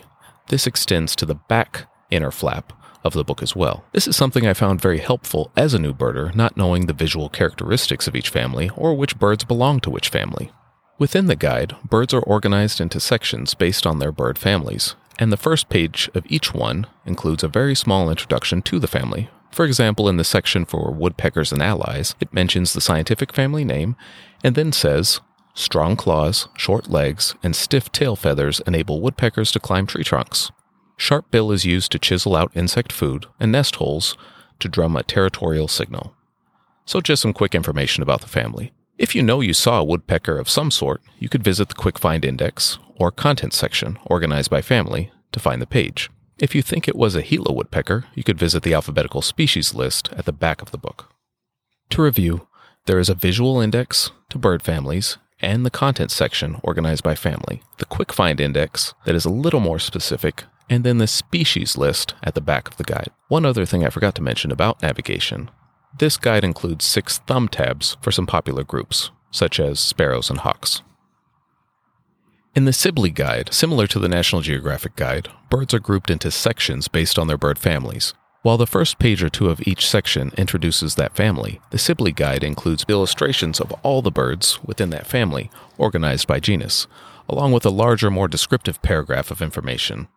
This 0.50 0.68
extends 0.68 1.16
to 1.16 1.26
the 1.26 1.36
back 1.36 1.88
inner 2.12 2.32
flap 2.32 2.72
of 3.04 3.14
the 3.14 3.24
book 3.24 3.42
as 3.42 3.56
well. 3.56 3.84
This 3.92 4.08
is 4.08 4.16
something 4.16 4.48
I 4.48 4.54
found 4.54 4.82
very 4.82 5.00
helpful 5.00 5.52
as 5.58 5.74
a 5.74 5.80
new 5.80 5.94
birder, 5.94 6.34
not 6.36 6.56
knowing 6.56 6.86
the 6.86 6.94
visual 6.94 7.30
characteristics 7.30 8.08
of 8.08 8.16
each 8.16 8.30
family 8.30 8.70
or 8.76 8.94
which 8.94 9.18
birds 9.18 9.44
belong 9.44 9.80
to 9.82 9.90
which 9.90 10.10
family. 10.10 10.52
Within 11.00 11.26
the 11.26 11.36
guide, 11.36 11.76
birds 11.84 12.14
are 12.14 12.22
organized 12.22 12.80
into 12.80 13.00
sections 13.00 13.56
based 13.56 13.88
on 13.88 14.00
their 14.00 14.12
bird 14.12 14.38
families, 14.38 14.96
and 15.18 15.32
the 15.32 15.38
first 15.38 15.70
page 15.70 16.10
of 16.14 16.26
each 16.28 16.54
one 16.54 16.86
includes 17.06 17.44
a 17.44 17.48
very 17.48 17.76
small 17.76 18.10
introduction 18.10 18.62
to 18.62 18.80
the 18.80 18.88
family. 18.88 19.30
For 19.52 19.66
example, 19.66 20.08
in 20.08 20.18
the 20.18 20.24
section 20.24 20.66
for 20.66 20.92
woodpeckers 20.92 21.52
and 21.52 21.62
allies, 21.62 22.16
it 22.20 22.34
mentions 22.34 22.74
the 22.74 22.82
scientific 22.82 23.34
family 23.34 23.64
name 23.64 23.96
and 24.44 24.56
then 24.56 24.72
says, 24.72 25.20
Strong 25.56 25.98
claws, 25.98 26.48
short 26.58 26.90
legs, 26.90 27.36
and 27.44 27.56
stiff 27.56 27.92
tail 27.92 28.16
feathers 28.16 28.62
enable 28.66 29.02
woodpeckers 29.02 29.52
to 29.52 29.60
climb 29.60 29.86
tree 29.86 30.04
trunks. 30.04 30.52
Sharp 30.98 31.30
bill 31.30 31.52
is 31.52 31.66
used 31.66 31.92
to 31.92 32.00
chisel 32.00 32.36
out 32.36 32.52
insect 32.56 32.92
food, 32.92 33.28
and 33.40 33.52
nest 33.52 33.76
holes 33.76 34.18
to 34.60 34.68
drum 34.68 34.96
a 34.96 35.04
territorial 35.04 35.68
signal. 35.68 36.16
So, 36.86 37.02
just 37.02 37.22
some 37.22 37.34
quick 37.34 37.54
information 37.54 38.02
about 38.02 38.22
the 38.22 38.28
family. 38.28 38.74
If 38.98 39.16
you 39.16 39.24
know 39.24 39.42
you 39.42 39.54
saw 39.54 39.80
a 39.80 39.84
woodpecker 39.84 40.38
of 40.38 40.48
some 40.48 40.70
sort, 40.70 41.02
you 41.18 41.28
could 41.28 41.44
visit 41.44 41.68
the 41.68 41.76
Quick 41.76 41.98
Find 41.98 42.24
Index 42.24 42.78
or 42.96 43.12
Content 43.12 43.52
section 43.52 43.98
organized 44.06 44.52
by 44.52 44.62
family 44.62 45.12
to 45.32 45.40
find 45.40 45.60
the 45.60 45.66
page. 45.68 46.12
If 46.38 46.54
you 46.54 46.62
think 46.62 46.88
it 46.88 46.96
was 46.96 47.16
a 47.16 47.24
Gila 47.24 47.54
woodpecker, 47.54 48.06
you 48.14 48.24
could 48.24 48.38
visit 48.38 48.62
the 48.62 48.76
alphabetical 48.76 49.24
species 49.24 49.74
list 49.74 50.10
at 50.14 50.26
the 50.26 50.32
back 50.32 50.62
of 50.62 50.70
the 50.70 50.78
book. 50.78 51.12
To 51.90 52.04
review, 52.04 52.48
there 52.86 53.00
is 53.00 53.10
a 53.10 53.16
visual 53.16 53.60
index 53.60 54.12
to 54.30 54.38
bird 54.38 54.62
families 54.62 55.18
and 55.42 55.66
the 55.66 55.72
content 55.72 56.12
section 56.12 56.60
organized 56.62 57.04
by 57.04 57.16
family, 57.16 57.64
the 57.80 57.86
quick 57.86 58.14
find 58.14 58.40
index 58.40 58.94
that 59.06 59.16
is 59.16 59.26
a 59.26 59.30
little 59.30 59.60
more 59.60 59.80
specific, 59.80 60.44
and 60.70 60.84
then 60.84 61.00
the 61.00 61.08
species 61.08 61.78
list 61.78 62.14
at 62.22 62.36
the 62.36 62.42
back 62.42 62.68
of 62.68 62.78
the 62.78 62.84
guide. 62.84 63.10
One 63.28 63.44
other 63.44 63.66
thing 63.66 63.84
I 63.84 63.90
forgot 63.90 64.14
to 64.16 64.22
mention 64.22 64.52
about 64.52 64.84
navigation 64.84 65.50
this 65.98 66.18
guide 66.18 66.44
includes 66.44 66.86
six 66.86 67.20
thumb 67.20 67.48
tabs 67.48 67.98
for 68.02 68.12
some 68.12 68.26
popular 68.26 68.64
groups, 68.64 69.12
such 69.32 69.60
as 69.60 69.80
sparrows 69.80 70.30
and 70.30 70.40
hawks. 70.40 70.82
In 72.56 72.66
the 72.66 72.74
Sibley 72.74 73.10
Guide, 73.10 73.52
similar 73.52 73.88
to 73.88 74.00
the 74.00 74.08
National 74.08 74.42
Geographic 74.42 74.96
Guide, 74.96 75.30
birds 75.50 75.74
are 75.74 75.80
grouped 75.80 76.12
into 76.12 76.30
sections 76.30 76.88
based 76.88 77.18
on 77.18 77.28
their 77.28 77.38
bird 77.38 77.58
families. 77.58 78.14
While 78.44 78.58
the 78.58 78.68
first 78.68 79.00
page 79.00 79.24
or 79.24 79.30
two 79.30 79.50
of 79.50 79.66
each 79.66 79.90
section 79.90 80.32
introduces 80.38 80.96
that 80.96 81.16
family, 81.16 81.62
the 81.72 81.80
Sibley 81.80 82.12
Guide 82.12 82.44
includes 82.44 82.86
illustrations 82.88 83.60
of 83.60 83.72
all 83.84 84.02
the 84.02 84.12
birds 84.12 84.60
within 84.64 84.90
that 84.92 85.08
family, 85.08 85.50
organized 85.78 86.28
by 86.28 86.40
genus, 86.40 86.86
along 87.30 87.54
with 87.54 87.66
a 87.66 87.72
larger, 87.72 88.12
more 88.12 88.28
descriptive 88.28 88.82
paragraph 88.82 89.32
of 89.32 89.42
information. 89.42 90.08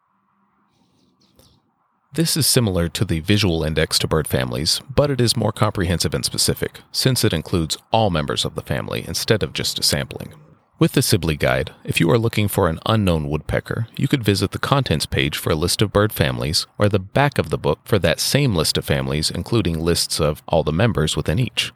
This 2.17 2.35
is 2.35 2.47
similar 2.47 2.89
to 2.89 3.05
the 3.05 3.21
visual 3.21 3.63
index 3.63 3.99
to 3.99 4.09
bird 4.09 4.27
families, 4.27 4.81
but 4.89 5.11
it 5.11 5.21
is 5.21 5.37
more 5.37 5.53
comprehensive 5.53 6.15
and 6.15 6.25
specific, 6.25 6.81
since 6.91 7.25
it 7.25 7.35
includes 7.35 7.77
all 7.93 8.09
members 8.09 8.47
of 8.47 8.55
the 8.55 8.63
family 8.63 9.05
instead 9.07 9.43
of 9.43 9.53
just 9.53 9.79
a 9.79 9.83
sampling. 9.83 10.33
With 10.79 10.93
the 10.93 11.03
Sibley 11.03 11.37
Guide, 11.37 11.73
if 11.85 12.01
you 12.01 12.11
are 12.11 12.17
looking 12.17 12.49
for 12.49 12.71
an 12.71 12.79
unknown 12.87 13.29
woodpecker, 13.29 13.89
you 13.99 14.09
could 14.09 14.25
visit 14.25 14.53
the 14.53 14.59
contents 14.59 15.05
page 15.05 15.37
for 15.37 15.51
a 15.51 15.55
list 15.55 15.83
of 15.83 15.93
bird 15.93 16.11
families, 16.11 16.67
or 16.79 16.89
the 16.89 16.99
back 16.99 17.37
of 17.37 17.51
the 17.51 17.59
book 17.59 17.81
for 17.85 17.99
that 17.99 18.19
same 18.19 18.55
list 18.55 18.79
of 18.79 18.87
families, 18.87 19.31
including 19.31 19.79
lists 19.79 20.19
of 20.19 20.43
all 20.49 20.63
the 20.63 20.73
members 20.73 21.19
within 21.19 21.39
each. 21.39 21.71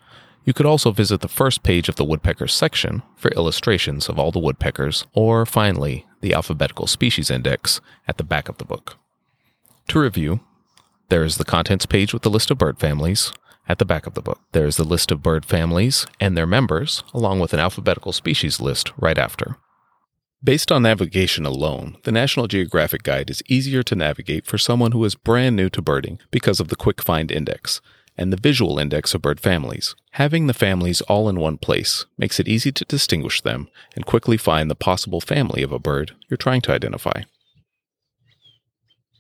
You 0.47 0.55
could 0.55 0.65
also 0.65 0.91
visit 0.91 1.21
the 1.21 1.29
first 1.29 1.63
page 1.63 1.91
of 1.91 1.97
the 1.97 2.05
woodpecker 2.07 2.49
section 2.49 3.03
for 3.15 3.31
illustrations 3.33 4.09
of 4.09 4.19
all 4.19 4.33
the 4.33 4.39
woodpeckers, 4.39 5.05
or 5.13 5.45
finally, 5.45 6.07
the 6.23 6.33
alphabetical 6.33 6.87
species 6.87 7.31
index 7.31 7.83
at 8.09 8.17
the 8.17 8.25
back 8.25 8.49
of 8.49 8.57
the 8.57 8.65
book. 8.65 8.97
To 9.91 9.99
review, 9.99 10.39
there 11.09 11.25
is 11.25 11.37
the 11.37 11.45
contents 11.45 11.85
page 11.85 12.13
with 12.15 12.23
the 12.23 12.31
list 12.31 12.53
of 12.53 12.59
bird 12.59 12.79
families 12.79 13.33
at 13.69 13.81
the 13.81 13.85
back 13.85 14.07
of 14.07 14.15
the 14.15 14.23
book. 14.23 14.39
There 14.53 14.65
is 14.65 14.77
the 14.77 14.85
list 14.85 15.11
of 15.11 15.21
bird 15.21 15.45
families 15.45 16.07
and 16.21 16.37
their 16.37 16.47
members, 16.47 17.03
along 17.13 17.41
with 17.41 17.53
an 17.53 17.59
alphabetical 17.59 18.13
species 18.13 18.61
list 18.61 18.93
right 18.97 19.19
after. 19.19 19.57
Based 20.45 20.71
on 20.71 20.85
navigation 20.85 21.45
alone, 21.45 21.97
the 22.05 22.13
National 22.13 22.47
Geographic 22.47 23.03
Guide 23.03 23.31
is 23.31 23.43
easier 23.49 23.83
to 23.83 23.97
navigate 23.97 24.47
for 24.47 24.59
someone 24.59 24.93
who 24.93 25.05
is 25.05 25.17
brand 25.17 25.57
new 25.57 25.69
to 25.71 25.83
birding 25.83 26.21
because 26.31 26.61
of 26.61 26.69
the 26.69 26.77
Quick 26.77 27.03
Find 27.03 27.33
Index 27.33 27.81
and 28.17 28.33
the 28.33 28.41
visual 28.41 28.79
index 28.79 29.13
of 29.13 29.23
bird 29.23 29.41
families. 29.41 29.97
Having 30.13 30.47
the 30.47 30.55
families 30.55 31.01
all 31.01 31.29
in 31.29 31.41
one 31.41 31.59
place 31.59 32.07
makes 32.17 32.39
it 32.39 32.47
easy 32.47 32.71
to 32.71 32.85
distinguish 32.85 33.41
them 33.41 33.67
and 33.97 34.07
quickly 34.07 34.37
find 34.37 34.71
the 34.71 34.77
possible 34.77 35.21
family 35.21 35.65
of 35.65 35.73
a 35.73 35.81
bird 35.81 36.15
you're 36.29 36.37
trying 36.37 36.61
to 36.61 36.73
identify. 36.73 37.23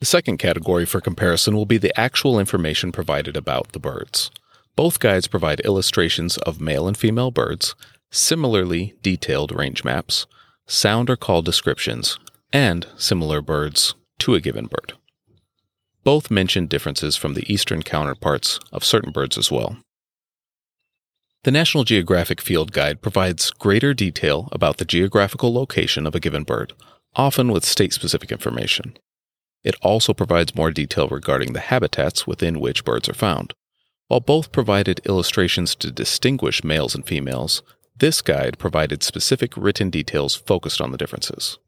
The 0.00 0.06
second 0.06 0.38
category 0.38 0.86
for 0.86 1.02
comparison 1.02 1.54
will 1.54 1.66
be 1.66 1.76
the 1.76 1.98
actual 2.00 2.40
information 2.40 2.90
provided 2.90 3.36
about 3.36 3.72
the 3.72 3.78
birds. 3.78 4.30
Both 4.74 4.98
guides 4.98 5.28
provide 5.28 5.60
illustrations 5.60 6.38
of 6.38 6.58
male 6.58 6.88
and 6.88 6.96
female 6.96 7.30
birds, 7.30 7.74
similarly 8.10 8.94
detailed 9.02 9.52
range 9.52 9.84
maps, 9.84 10.26
sound 10.66 11.10
or 11.10 11.16
call 11.16 11.42
descriptions, 11.42 12.18
and 12.50 12.86
similar 12.96 13.42
birds 13.42 13.94
to 14.20 14.34
a 14.34 14.40
given 14.40 14.66
bird. 14.66 14.94
Both 16.02 16.30
mention 16.30 16.66
differences 16.66 17.14
from 17.16 17.34
the 17.34 17.52
eastern 17.52 17.82
counterparts 17.82 18.58
of 18.72 18.84
certain 18.84 19.12
birds 19.12 19.36
as 19.36 19.50
well. 19.50 19.76
The 21.44 21.50
National 21.50 21.84
Geographic 21.84 22.40
Field 22.40 22.72
Guide 22.72 23.02
provides 23.02 23.50
greater 23.50 23.92
detail 23.92 24.48
about 24.50 24.78
the 24.78 24.86
geographical 24.86 25.52
location 25.52 26.06
of 26.06 26.14
a 26.14 26.20
given 26.20 26.44
bird, 26.44 26.72
often 27.16 27.52
with 27.52 27.66
state 27.66 27.92
specific 27.92 28.32
information. 28.32 28.96
It 29.62 29.74
also 29.82 30.14
provides 30.14 30.54
more 30.54 30.70
detail 30.70 31.08
regarding 31.08 31.52
the 31.52 31.60
habitats 31.60 32.26
within 32.26 32.60
which 32.60 32.84
birds 32.84 33.08
are 33.08 33.14
found. 33.14 33.52
While 34.08 34.20
both 34.20 34.52
provided 34.52 35.00
illustrations 35.06 35.74
to 35.76 35.90
distinguish 35.90 36.64
males 36.64 36.94
and 36.94 37.06
females, 37.06 37.62
this 37.96 38.22
guide 38.22 38.58
provided 38.58 39.02
specific 39.02 39.56
written 39.56 39.90
details 39.90 40.34
focused 40.34 40.80
on 40.80 40.90
the 40.90 40.98
differences. 40.98 41.58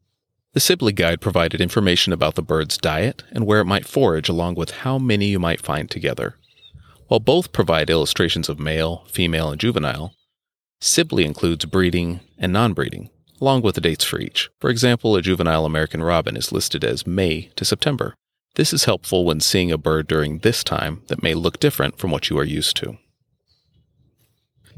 The 0.54 0.60
Sibley 0.60 0.92
Guide 0.92 1.20
provided 1.20 1.60
information 1.60 2.12
about 2.12 2.34
the 2.34 2.42
bird's 2.42 2.76
diet 2.76 3.22
and 3.30 3.46
where 3.46 3.60
it 3.60 3.66
might 3.66 3.86
forage, 3.86 4.28
along 4.28 4.54
with 4.54 4.70
how 4.70 4.98
many 4.98 5.26
you 5.26 5.38
might 5.38 5.62
find 5.62 5.90
together. 5.90 6.36
While 7.08 7.20
both 7.20 7.52
provide 7.52 7.90
illustrations 7.90 8.48
of 8.48 8.58
male, 8.58 9.04
female, 9.08 9.50
and 9.50 9.60
juvenile, 9.60 10.14
Sibley 10.80 11.24
includes 11.24 11.64
breeding 11.64 12.20
and 12.38 12.52
non 12.52 12.72
breeding, 12.72 13.10
along 13.42 13.60
with 13.62 13.74
the 13.74 13.80
dates 13.80 14.04
for 14.04 14.20
each. 14.20 14.50
For 14.60 14.70
example, 14.70 15.16
a 15.16 15.20
juvenile 15.20 15.66
American 15.66 16.00
robin 16.00 16.36
is 16.36 16.52
listed 16.52 16.84
as 16.84 17.08
May 17.08 17.50
to 17.56 17.64
September. 17.64 18.14
This 18.54 18.72
is 18.72 18.84
helpful 18.84 19.24
when 19.24 19.40
seeing 19.40 19.72
a 19.72 19.76
bird 19.76 20.06
during 20.06 20.38
this 20.38 20.62
time 20.62 21.02
that 21.08 21.24
may 21.24 21.34
look 21.34 21.58
different 21.58 21.98
from 21.98 22.12
what 22.12 22.30
you 22.30 22.38
are 22.38 22.44
used 22.44 22.76
to. 22.76 22.98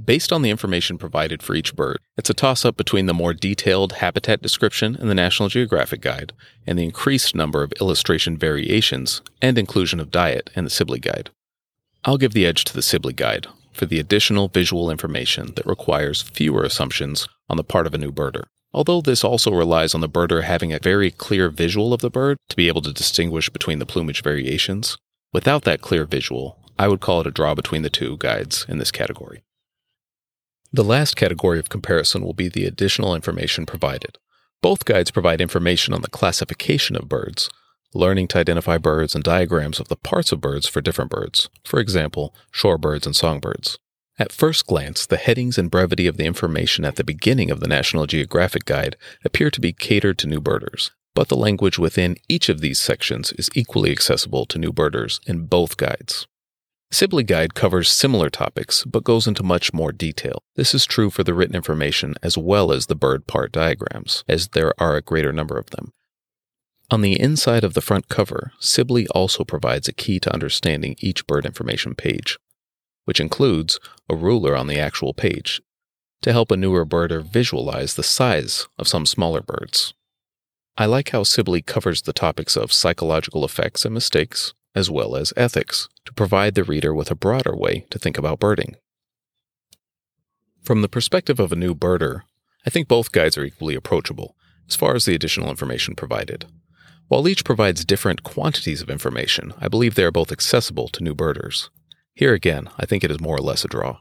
Based 0.03 0.33
on 0.33 0.41
the 0.41 0.49
information 0.49 0.97
provided 0.97 1.43
for 1.43 1.55
each 1.55 1.77
bird, 1.77 1.99
it's 2.17 2.31
a 2.31 2.35
toss 2.35 2.65
up 2.65 2.75
between 2.75 3.05
the 3.05 3.13
more 3.13 3.35
detailed 3.35 3.95
habitat 3.95 4.41
description 4.41 4.97
in 4.97 5.09
the 5.09 5.15
National 5.15 5.51
Geographic 5.51 6.01
Guide 6.01 6.33
and 6.67 6.79
the 6.79 6.85
increased 6.85 7.35
number 7.35 7.63
of 7.63 7.73
illustration 7.83 8.39
variations 8.39 9.21
and 9.43 9.59
inclusion 9.59 10.01
of 10.01 10.11
diet 10.11 10.49
in 10.57 10.65
the 10.65 10.71
Sibley 10.71 10.99
Guide. 10.99 11.29
I'll 12.07 12.17
give 12.17 12.33
the 12.33 12.47
edge 12.47 12.65
to 12.65 12.75
the 12.75 12.83
Sibley 12.83 13.13
Guide 13.13 13.47
for 13.73 13.85
the 13.85 14.01
additional 14.01 14.49
visual 14.49 14.91
information 14.91 15.53
that 15.57 15.67
requires 15.67 16.23
fewer 16.23 16.65
assumptions 16.65 17.29
on 17.51 17.59
the 17.59 17.65
part 17.65 17.87
of 17.87 17.93
a 17.93 17.99
new 17.99 18.11
birder. 18.11 18.45
Although 18.75 19.03
this 19.03 19.23
also 19.23 19.53
relies 19.53 19.95
on 19.95 20.01
the 20.01 20.09
birder 20.09 20.43
having 20.43 20.73
a 20.73 20.81
very 20.81 21.13
clear 21.13 21.49
visual 21.49 21.95
of 21.95 22.01
the 22.01 22.11
bird 22.11 22.39
to 22.49 22.57
be 22.57 22.67
able 22.67 22.83
to 22.83 22.93
distinguish 22.93 23.49
between 23.49 23.79
the 23.79 23.87
plumage 23.87 24.21
variations, 24.21 24.99
without 25.33 25.63
that 25.63 25.81
clear 25.81 26.05
visual, 26.05 26.59
I 26.77 26.89
would 26.89 27.01
call 27.01 27.21
it 27.21 27.29
a 27.29 27.31
draw 27.31 27.55
between 27.55 27.83
the 27.83 27.89
two 27.89 28.17
guides 28.19 28.67
in 28.69 28.79
this 28.79 28.91
category. 28.91 29.45
The 30.73 30.83
last 30.83 31.15
category 31.15 31.61
of 31.61 31.69
comparison 31.69 32.25
will 32.25 32.35
be 32.35 32.49
the 32.49 32.65
additional 32.65 33.15
information 33.15 33.65
provided. 33.65 34.19
Both 34.61 34.85
guides 34.85 35.13
provide 35.13 35.41
information 35.41 35.95
on 35.95 36.03
the 36.03 36.11
classification 36.11 36.97
of 36.97 37.09
birds, 37.09 37.49
learning 37.95 38.27
to 38.29 38.39
identify 38.39 38.79
birds, 38.79 39.15
and 39.15 39.23
diagrams 39.23 39.79
of 39.79 39.87
the 39.87 39.95
parts 39.95 40.33
of 40.33 40.41
birds 40.41 40.67
for 40.67 40.81
different 40.81 41.13
birds, 41.13 41.49
for 41.65 41.79
example, 41.79 42.35
shorebirds 42.53 43.07
and 43.07 43.15
songbirds. 43.15 43.79
At 44.17 44.31
first 44.31 44.67
glance, 44.67 45.07
the 45.07 45.17
headings 45.17 45.59
and 45.59 45.71
brevity 45.71 46.07
of 46.07 46.17
the 46.17 46.25
information 46.25 46.85
at 46.85 46.95
the 46.95 47.03
beginning 47.03 47.51
of 47.51 47.59
the 47.59 47.67
National 47.67 48.07
Geographic 48.07 48.65
Guide 48.65 48.97
appear 49.25 49.51
to 49.51 49.61
be 49.61 49.73
catered 49.73 50.19
to 50.19 50.29
new 50.29 50.41
birders, 50.41 50.93
but 51.17 51.29
the 51.29 51.37
language 51.37 51.81
within 51.81 52.17
each 52.29 52.49
of 52.49 52.61
these 52.61 52.79
sections 52.79 53.33
is 53.33 53.51
equally 53.55 53.91
accessible 53.91 54.47
to 54.47 54.59
new 54.59 54.73
birders 54.73 55.21
in 55.27 55.47
both 55.47 55.77
guides. 55.77 56.29
Sibley 56.93 57.25
Guide 57.25 57.55
covers 57.55 57.91
similar 57.91 58.31
topics, 58.31 58.85
but 58.85 59.03
goes 59.03 59.27
into 59.27 59.43
much 59.43 59.73
more 59.73 59.91
detail. 59.91 60.39
This 60.55 60.77
is 60.77 60.87
true 60.87 61.11
for 61.11 61.25
the 61.25 61.35
written 61.35 61.57
information 61.57 62.15
as 62.23 62.39
well 62.39 62.71
as 62.71 62.87
the 62.87 62.95
bird 62.95 63.27
part 63.27 63.51
diagrams, 63.51 64.23
as 64.29 64.49
there 64.49 64.81
are 64.81 64.95
a 64.95 65.03
greater 65.03 65.33
number 65.33 65.59
of 65.59 65.71
them. 65.71 65.91
On 66.89 67.01
the 67.01 67.19
inside 67.19 67.65
of 67.65 67.75
the 67.75 67.81
front 67.81 68.09
cover, 68.09 68.53
Sibley 68.61 69.09
also 69.09 69.43
provides 69.43 69.89
a 69.89 69.93
key 69.93 70.21
to 70.21 70.33
understanding 70.33 70.95
each 71.01 71.27
bird 71.27 71.47
information 71.47 71.97
page 71.97 72.39
which 73.05 73.21
includes 73.21 73.79
a 74.09 74.17
ruler 74.17 74.57
on 74.57 74.67
the 74.67 74.79
actual 74.79 75.15
page 75.15 75.61
to 76.23 76.33
help 76.33 76.51
a 76.51 76.57
newer 76.57 76.87
birder 76.87 77.23
visualize 77.23 77.95
the 77.95 78.03
size 78.03 78.67
of 78.79 78.89
some 78.89 79.05
smaller 79.05 79.43
birds. 79.43 79.93
I 80.77 80.87
like 80.87 81.11
how 81.11 81.23
Sibley 81.23 81.63
covers 81.63 82.03
the 82.03 82.13
topics 82.13 82.57
of 82.57 82.73
psychological 82.73 83.45
effects 83.45 83.85
and 83.85 83.93
mistakes, 83.93 84.55
as 84.75 84.91
well 84.91 85.17
as 85.17 85.33
ethics, 85.37 85.89
to 86.07 86.15
provide 86.15 86.55
the 86.55 86.65
reader 86.65 86.95
with 86.95 87.11
a 87.11 87.15
broader 87.15 87.55
way 87.55 87.85
to 87.91 87.99
think 87.99 88.19
about 88.19 88.41
birding. 88.41 88.77
From 90.63 90.81
the 90.81 90.89
perspective 90.89 91.39
of 91.39 91.53
a 91.53 91.57
new 91.57 91.75
birder, 91.75 92.23
I 92.67 92.71
think 92.71 92.89
both 92.89 93.13
guides 93.13 93.37
are 93.37 93.45
equally 93.45 93.75
approachable 93.75 94.35
as 94.67 94.77
far 94.77 94.95
as 94.95 95.05
the 95.05 95.15
additional 95.15 95.51
information 95.51 95.95
provided. 95.95 96.47
While 97.09 97.29
each 97.29 97.45
provides 97.45 97.85
different 97.85 98.23
quantities 98.23 98.81
of 98.81 98.89
information, 98.89 99.53
I 99.61 99.69
believe 99.69 99.95
they 99.95 100.05
are 100.05 100.11
both 100.11 100.33
accessible 100.33 100.89
to 100.89 101.05
new 101.05 101.15
birders. 101.15 101.69
Here 102.15 102.33
again, 102.33 102.71
I 102.79 102.87
think 102.87 103.03
it 103.03 103.11
is 103.11 103.21
more 103.21 103.37
or 103.37 103.43
less 103.43 103.65
a 103.65 103.69
draw. 103.69 103.99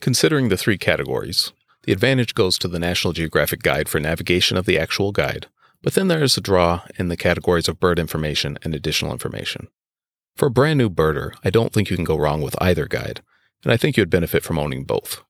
Considering 0.00 0.48
the 0.48 0.56
three 0.56 0.78
categories, 0.78 1.52
the 1.82 1.92
advantage 1.92 2.34
goes 2.34 2.58
to 2.58 2.68
the 2.68 2.78
National 2.78 3.12
Geographic 3.12 3.62
Guide 3.62 3.88
for 3.88 3.98
navigation 3.98 4.56
of 4.56 4.64
the 4.64 4.78
actual 4.78 5.10
guide, 5.10 5.48
but 5.82 5.94
then 5.94 6.06
there 6.06 6.22
is 6.22 6.36
a 6.36 6.40
draw 6.40 6.82
in 6.96 7.08
the 7.08 7.16
categories 7.16 7.68
of 7.68 7.80
bird 7.80 7.98
information 7.98 8.56
and 8.62 8.72
additional 8.72 9.10
information. 9.10 9.66
For 10.36 10.46
a 10.46 10.50
brand 10.50 10.78
new 10.78 10.88
birder, 10.88 11.32
I 11.44 11.50
don't 11.50 11.72
think 11.72 11.90
you 11.90 11.96
can 11.96 12.04
go 12.04 12.16
wrong 12.16 12.40
with 12.40 12.60
either 12.62 12.86
guide, 12.86 13.20
and 13.64 13.72
I 13.72 13.76
think 13.76 13.96
you'd 13.96 14.08
benefit 14.08 14.44
from 14.44 14.60
owning 14.60 14.84
both. 14.84 15.24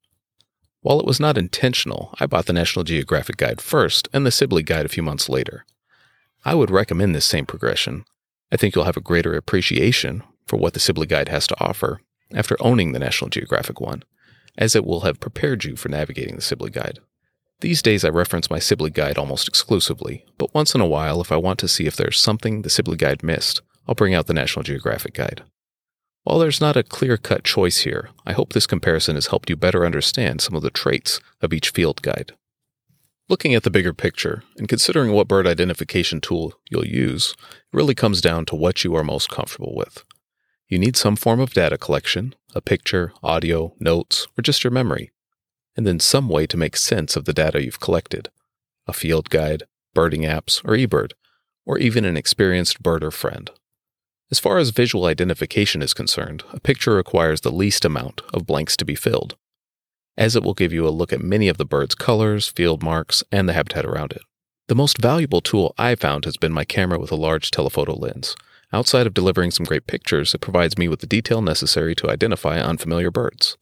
While 0.81 0.99
it 0.99 1.07
was 1.07 1.19
not 1.19 1.39
intentional, 1.39 2.13
I 2.19 2.27
bought 2.27 2.45
the 2.45 2.53
National 2.53 2.83
Geographic 2.83 3.37
Guide 3.37 3.61
first 3.61 4.09
and 4.13 4.25
the 4.25 4.31
Sibley 4.31 4.61
Guide 4.63 4.85
a 4.85 4.89
few 4.89 5.01
months 5.01 5.27
later. 5.27 5.65
I 6.45 6.53
would 6.53 6.69
recommend 6.69 7.15
this 7.15 7.25
same 7.25 7.47
progression. 7.47 8.05
I 8.51 8.57
think 8.57 8.75
you'll 8.75 8.85
have 8.85 8.97
a 8.97 9.01
greater 9.01 9.33
appreciation 9.35 10.23
for 10.45 10.57
what 10.57 10.73
the 10.73 10.79
Sibley 10.79 11.07
Guide 11.07 11.29
has 11.29 11.47
to 11.47 11.59
offer 11.59 12.01
after 12.33 12.57
owning 12.59 12.91
the 12.91 12.99
National 12.99 13.29
Geographic 13.29 13.79
one, 13.79 14.03
as 14.57 14.75
it 14.75 14.85
will 14.85 15.01
have 15.01 15.19
prepared 15.19 15.63
you 15.63 15.75
for 15.75 15.89
navigating 15.89 16.35
the 16.35 16.41
Sibley 16.41 16.69
Guide. 16.69 16.99
These 17.61 17.81
days 17.81 18.03
I 18.03 18.09
reference 18.09 18.49
my 18.49 18.59
Sibley 18.59 18.89
Guide 18.89 19.17
almost 19.17 19.47
exclusively, 19.47 20.25
but 20.37 20.53
once 20.53 20.75
in 20.75 20.81
a 20.81 20.87
while, 20.87 21.21
if 21.21 21.31
I 21.31 21.37
want 21.37 21.59
to 21.59 21.67
see 21.67 21.85
if 21.85 21.95
there's 21.95 22.19
something 22.19 22.61
the 22.61 22.69
Sibley 22.69 22.97
Guide 22.97 23.23
missed, 23.23 23.61
I'll 23.87 23.95
bring 23.95 24.13
out 24.13 24.27
the 24.27 24.33
National 24.33 24.63
Geographic 24.63 25.13
Guide. 25.13 25.43
While 26.23 26.39
there's 26.39 26.61
not 26.61 26.77
a 26.77 26.83
clear 26.83 27.17
cut 27.17 27.43
choice 27.43 27.79
here, 27.79 28.09
I 28.25 28.31
hope 28.31 28.53
this 28.53 28.67
comparison 28.67 29.15
has 29.15 29.27
helped 29.27 29.49
you 29.49 29.57
better 29.57 29.85
understand 29.85 30.39
some 30.41 30.55
of 30.55 30.61
the 30.61 30.69
traits 30.69 31.19
of 31.41 31.53
each 31.53 31.69
field 31.69 32.01
guide. 32.01 32.33
Looking 33.27 33.53
at 33.53 33.63
the 33.63 33.69
bigger 33.69 33.93
picture 33.93 34.43
and 34.57 34.69
considering 34.69 35.11
what 35.11 35.27
bird 35.27 35.47
identification 35.47 36.21
tool 36.21 36.53
you'll 36.69 36.87
use, 36.87 37.35
really 37.73 37.95
comes 37.95 38.21
down 38.21 38.45
to 38.45 38.55
what 38.55 38.83
you 38.83 38.95
are 38.95 39.03
most 39.03 39.29
comfortable 39.29 39.75
with. 39.75 40.03
You 40.73 40.79
need 40.79 40.97
some 40.97 41.15
form 41.15 41.39
of 41.39 41.53
data 41.53 41.77
collection, 41.77 42.33
a 42.55 42.59
picture, 42.59 43.13
audio, 43.21 43.75
notes, 43.79 44.25
or 44.35 44.41
just 44.41 44.63
your 44.63 44.71
memory, 44.71 45.11
and 45.75 45.85
then 45.85 45.99
some 45.99 46.27
way 46.27 46.47
to 46.47 46.57
make 46.57 46.77
sense 46.77 47.15
of 47.15 47.25
the 47.25 47.31
data 47.31 47.63
you've 47.63 47.79
collected 47.79 48.31
a 48.87 48.91
field 48.91 49.29
guide, 49.29 49.65
birding 49.93 50.23
apps, 50.23 50.65
or 50.65 50.75
eBird, 50.75 51.11
or 51.63 51.77
even 51.77 52.05
an 52.05 52.17
experienced 52.17 52.81
birder 52.81 53.13
friend. 53.13 53.51
As 54.31 54.39
far 54.39 54.57
as 54.57 54.71
visual 54.71 55.05
identification 55.05 55.83
is 55.83 55.93
concerned, 55.93 56.43
a 56.51 56.59
picture 56.59 56.95
requires 56.95 57.41
the 57.41 57.51
least 57.51 57.85
amount 57.85 58.23
of 58.33 58.47
blanks 58.47 58.75
to 58.77 58.83
be 58.83 58.95
filled, 58.95 59.35
as 60.17 60.35
it 60.35 60.41
will 60.41 60.55
give 60.55 60.73
you 60.73 60.87
a 60.87 60.89
look 60.89 61.13
at 61.13 61.21
many 61.21 61.49
of 61.49 61.57
the 61.57 61.65
bird's 61.65 61.93
colors, 61.93 62.47
field 62.47 62.81
marks, 62.81 63.23
and 63.31 63.47
the 63.47 63.53
habitat 63.53 63.85
around 63.85 64.11
it. 64.11 64.23
The 64.69 64.75
most 64.75 64.99
valuable 64.99 65.41
tool 65.41 65.75
I've 65.77 65.99
found 65.99 66.25
has 66.25 66.35
been 66.35 66.51
my 66.51 66.65
camera 66.65 66.97
with 66.97 67.11
a 67.11 67.15
large 67.15 67.51
telephoto 67.51 67.93
lens. 67.93 68.35
Outside 68.73 69.05
of 69.05 69.13
delivering 69.13 69.51
some 69.51 69.67
great 69.67 69.85
pictures, 69.85 70.33
it 70.33 70.41
provides 70.41 70.79
me 70.79 70.87
with 70.87 70.99
the 70.99 71.07
detail 71.07 71.43
necessary 71.43 71.93
to 71.93 72.09
identify 72.09 72.59
unfamiliar 72.59 73.11
birds. 73.11 73.55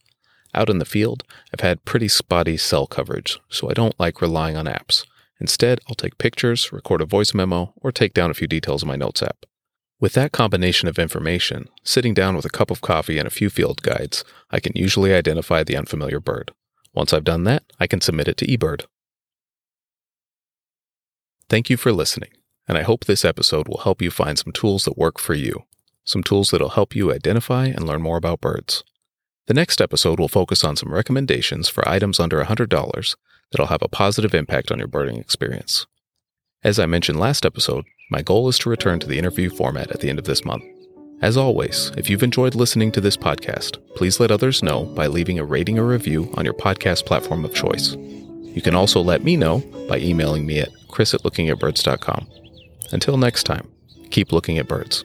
Out 0.54 0.70
in 0.70 0.78
the 0.78 0.86
field, 0.86 1.22
I've 1.52 1.60
had 1.60 1.84
pretty 1.84 2.08
spotty 2.08 2.56
cell 2.56 2.86
coverage, 2.86 3.38
so 3.50 3.68
I 3.68 3.74
don't 3.74 3.98
like 4.00 4.22
relying 4.22 4.56
on 4.56 4.64
apps. 4.64 5.04
Instead, 5.38 5.80
I'll 5.86 5.94
take 5.94 6.16
pictures, 6.16 6.72
record 6.72 7.02
a 7.02 7.04
voice 7.06 7.34
memo, 7.34 7.74
or 7.76 7.92
take 7.92 8.14
down 8.14 8.30
a 8.30 8.34
few 8.34 8.46
details 8.46 8.82
in 8.82 8.88
my 8.88 8.96
Notes 8.96 9.22
app. 9.22 9.44
With 10.00 10.14
that 10.14 10.32
combination 10.32 10.88
of 10.88 10.98
information, 10.98 11.68
sitting 11.84 12.14
down 12.14 12.34
with 12.34 12.44
a 12.44 12.50
cup 12.50 12.70
of 12.70 12.80
coffee 12.80 13.18
and 13.18 13.26
a 13.26 13.30
few 13.30 13.50
field 13.50 13.82
guides, 13.82 14.24
I 14.50 14.60
can 14.60 14.72
usually 14.74 15.12
identify 15.12 15.62
the 15.62 15.76
unfamiliar 15.76 16.20
bird. 16.20 16.52
Once 16.94 17.12
I've 17.12 17.24
done 17.24 17.44
that, 17.44 17.64
I 17.78 17.86
can 17.86 18.00
submit 18.00 18.28
it 18.28 18.36
to 18.38 18.46
eBird. 18.46 18.86
Thank 21.48 21.68
you 21.70 21.76
for 21.76 21.92
listening, 21.92 22.30
and 22.68 22.78
I 22.78 22.82
hope 22.82 23.04
this 23.04 23.24
episode 23.24 23.68
will 23.68 23.78
help 23.78 24.00
you 24.00 24.10
find 24.10 24.38
some 24.38 24.52
tools 24.52 24.84
that 24.84 24.98
work 24.98 25.18
for 25.18 25.34
you, 25.34 25.64
some 26.04 26.22
tools 26.22 26.50
that'll 26.50 26.70
help 26.70 26.94
you 26.94 27.12
identify 27.12 27.66
and 27.66 27.86
learn 27.86 28.02
more 28.02 28.16
about 28.16 28.40
birds. 28.40 28.84
The 29.46 29.54
next 29.54 29.80
episode 29.80 30.20
will 30.20 30.28
focus 30.28 30.62
on 30.64 30.76
some 30.76 30.92
recommendations 30.92 31.68
for 31.68 31.88
items 31.88 32.20
under 32.20 32.42
$100 32.42 33.16
that'll 33.50 33.66
have 33.66 33.82
a 33.82 33.88
positive 33.88 34.34
impact 34.34 34.70
on 34.70 34.78
your 34.78 34.88
birding 34.88 35.18
experience. 35.18 35.86
As 36.64 36.78
I 36.78 36.86
mentioned 36.86 37.18
last 37.18 37.44
episode, 37.44 37.84
my 38.10 38.22
goal 38.22 38.48
is 38.48 38.58
to 38.60 38.70
return 38.70 39.00
to 39.00 39.06
the 39.06 39.18
interview 39.18 39.50
format 39.50 39.90
at 39.90 40.00
the 40.00 40.08
end 40.08 40.18
of 40.18 40.26
this 40.26 40.44
month. 40.44 40.64
As 41.20 41.36
always, 41.36 41.92
if 41.96 42.10
you've 42.10 42.22
enjoyed 42.22 42.54
listening 42.54 42.90
to 42.92 43.00
this 43.00 43.16
podcast, 43.16 43.78
please 43.94 44.18
let 44.18 44.30
others 44.30 44.62
know 44.62 44.84
by 44.84 45.06
leaving 45.06 45.38
a 45.38 45.44
rating 45.44 45.78
or 45.78 45.86
review 45.86 46.32
on 46.34 46.44
your 46.44 46.54
podcast 46.54 47.06
platform 47.06 47.44
of 47.44 47.54
choice. 47.54 47.94
You 47.94 48.60
can 48.60 48.74
also 48.74 49.00
let 49.00 49.22
me 49.22 49.36
know 49.36 49.58
by 49.88 49.98
emailing 49.98 50.46
me 50.46 50.60
at 50.60 50.70
chris 50.88 51.14
at 51.14 51.22
lookingatbirds.com. 51.22 52.41
Until 52.92 53.16
next 53.16 53.44
time, 53.44 53.68
keep 54.10 54.32
looking 54.32 54.58
at 54.58 54.68
birds. 54.68 55.04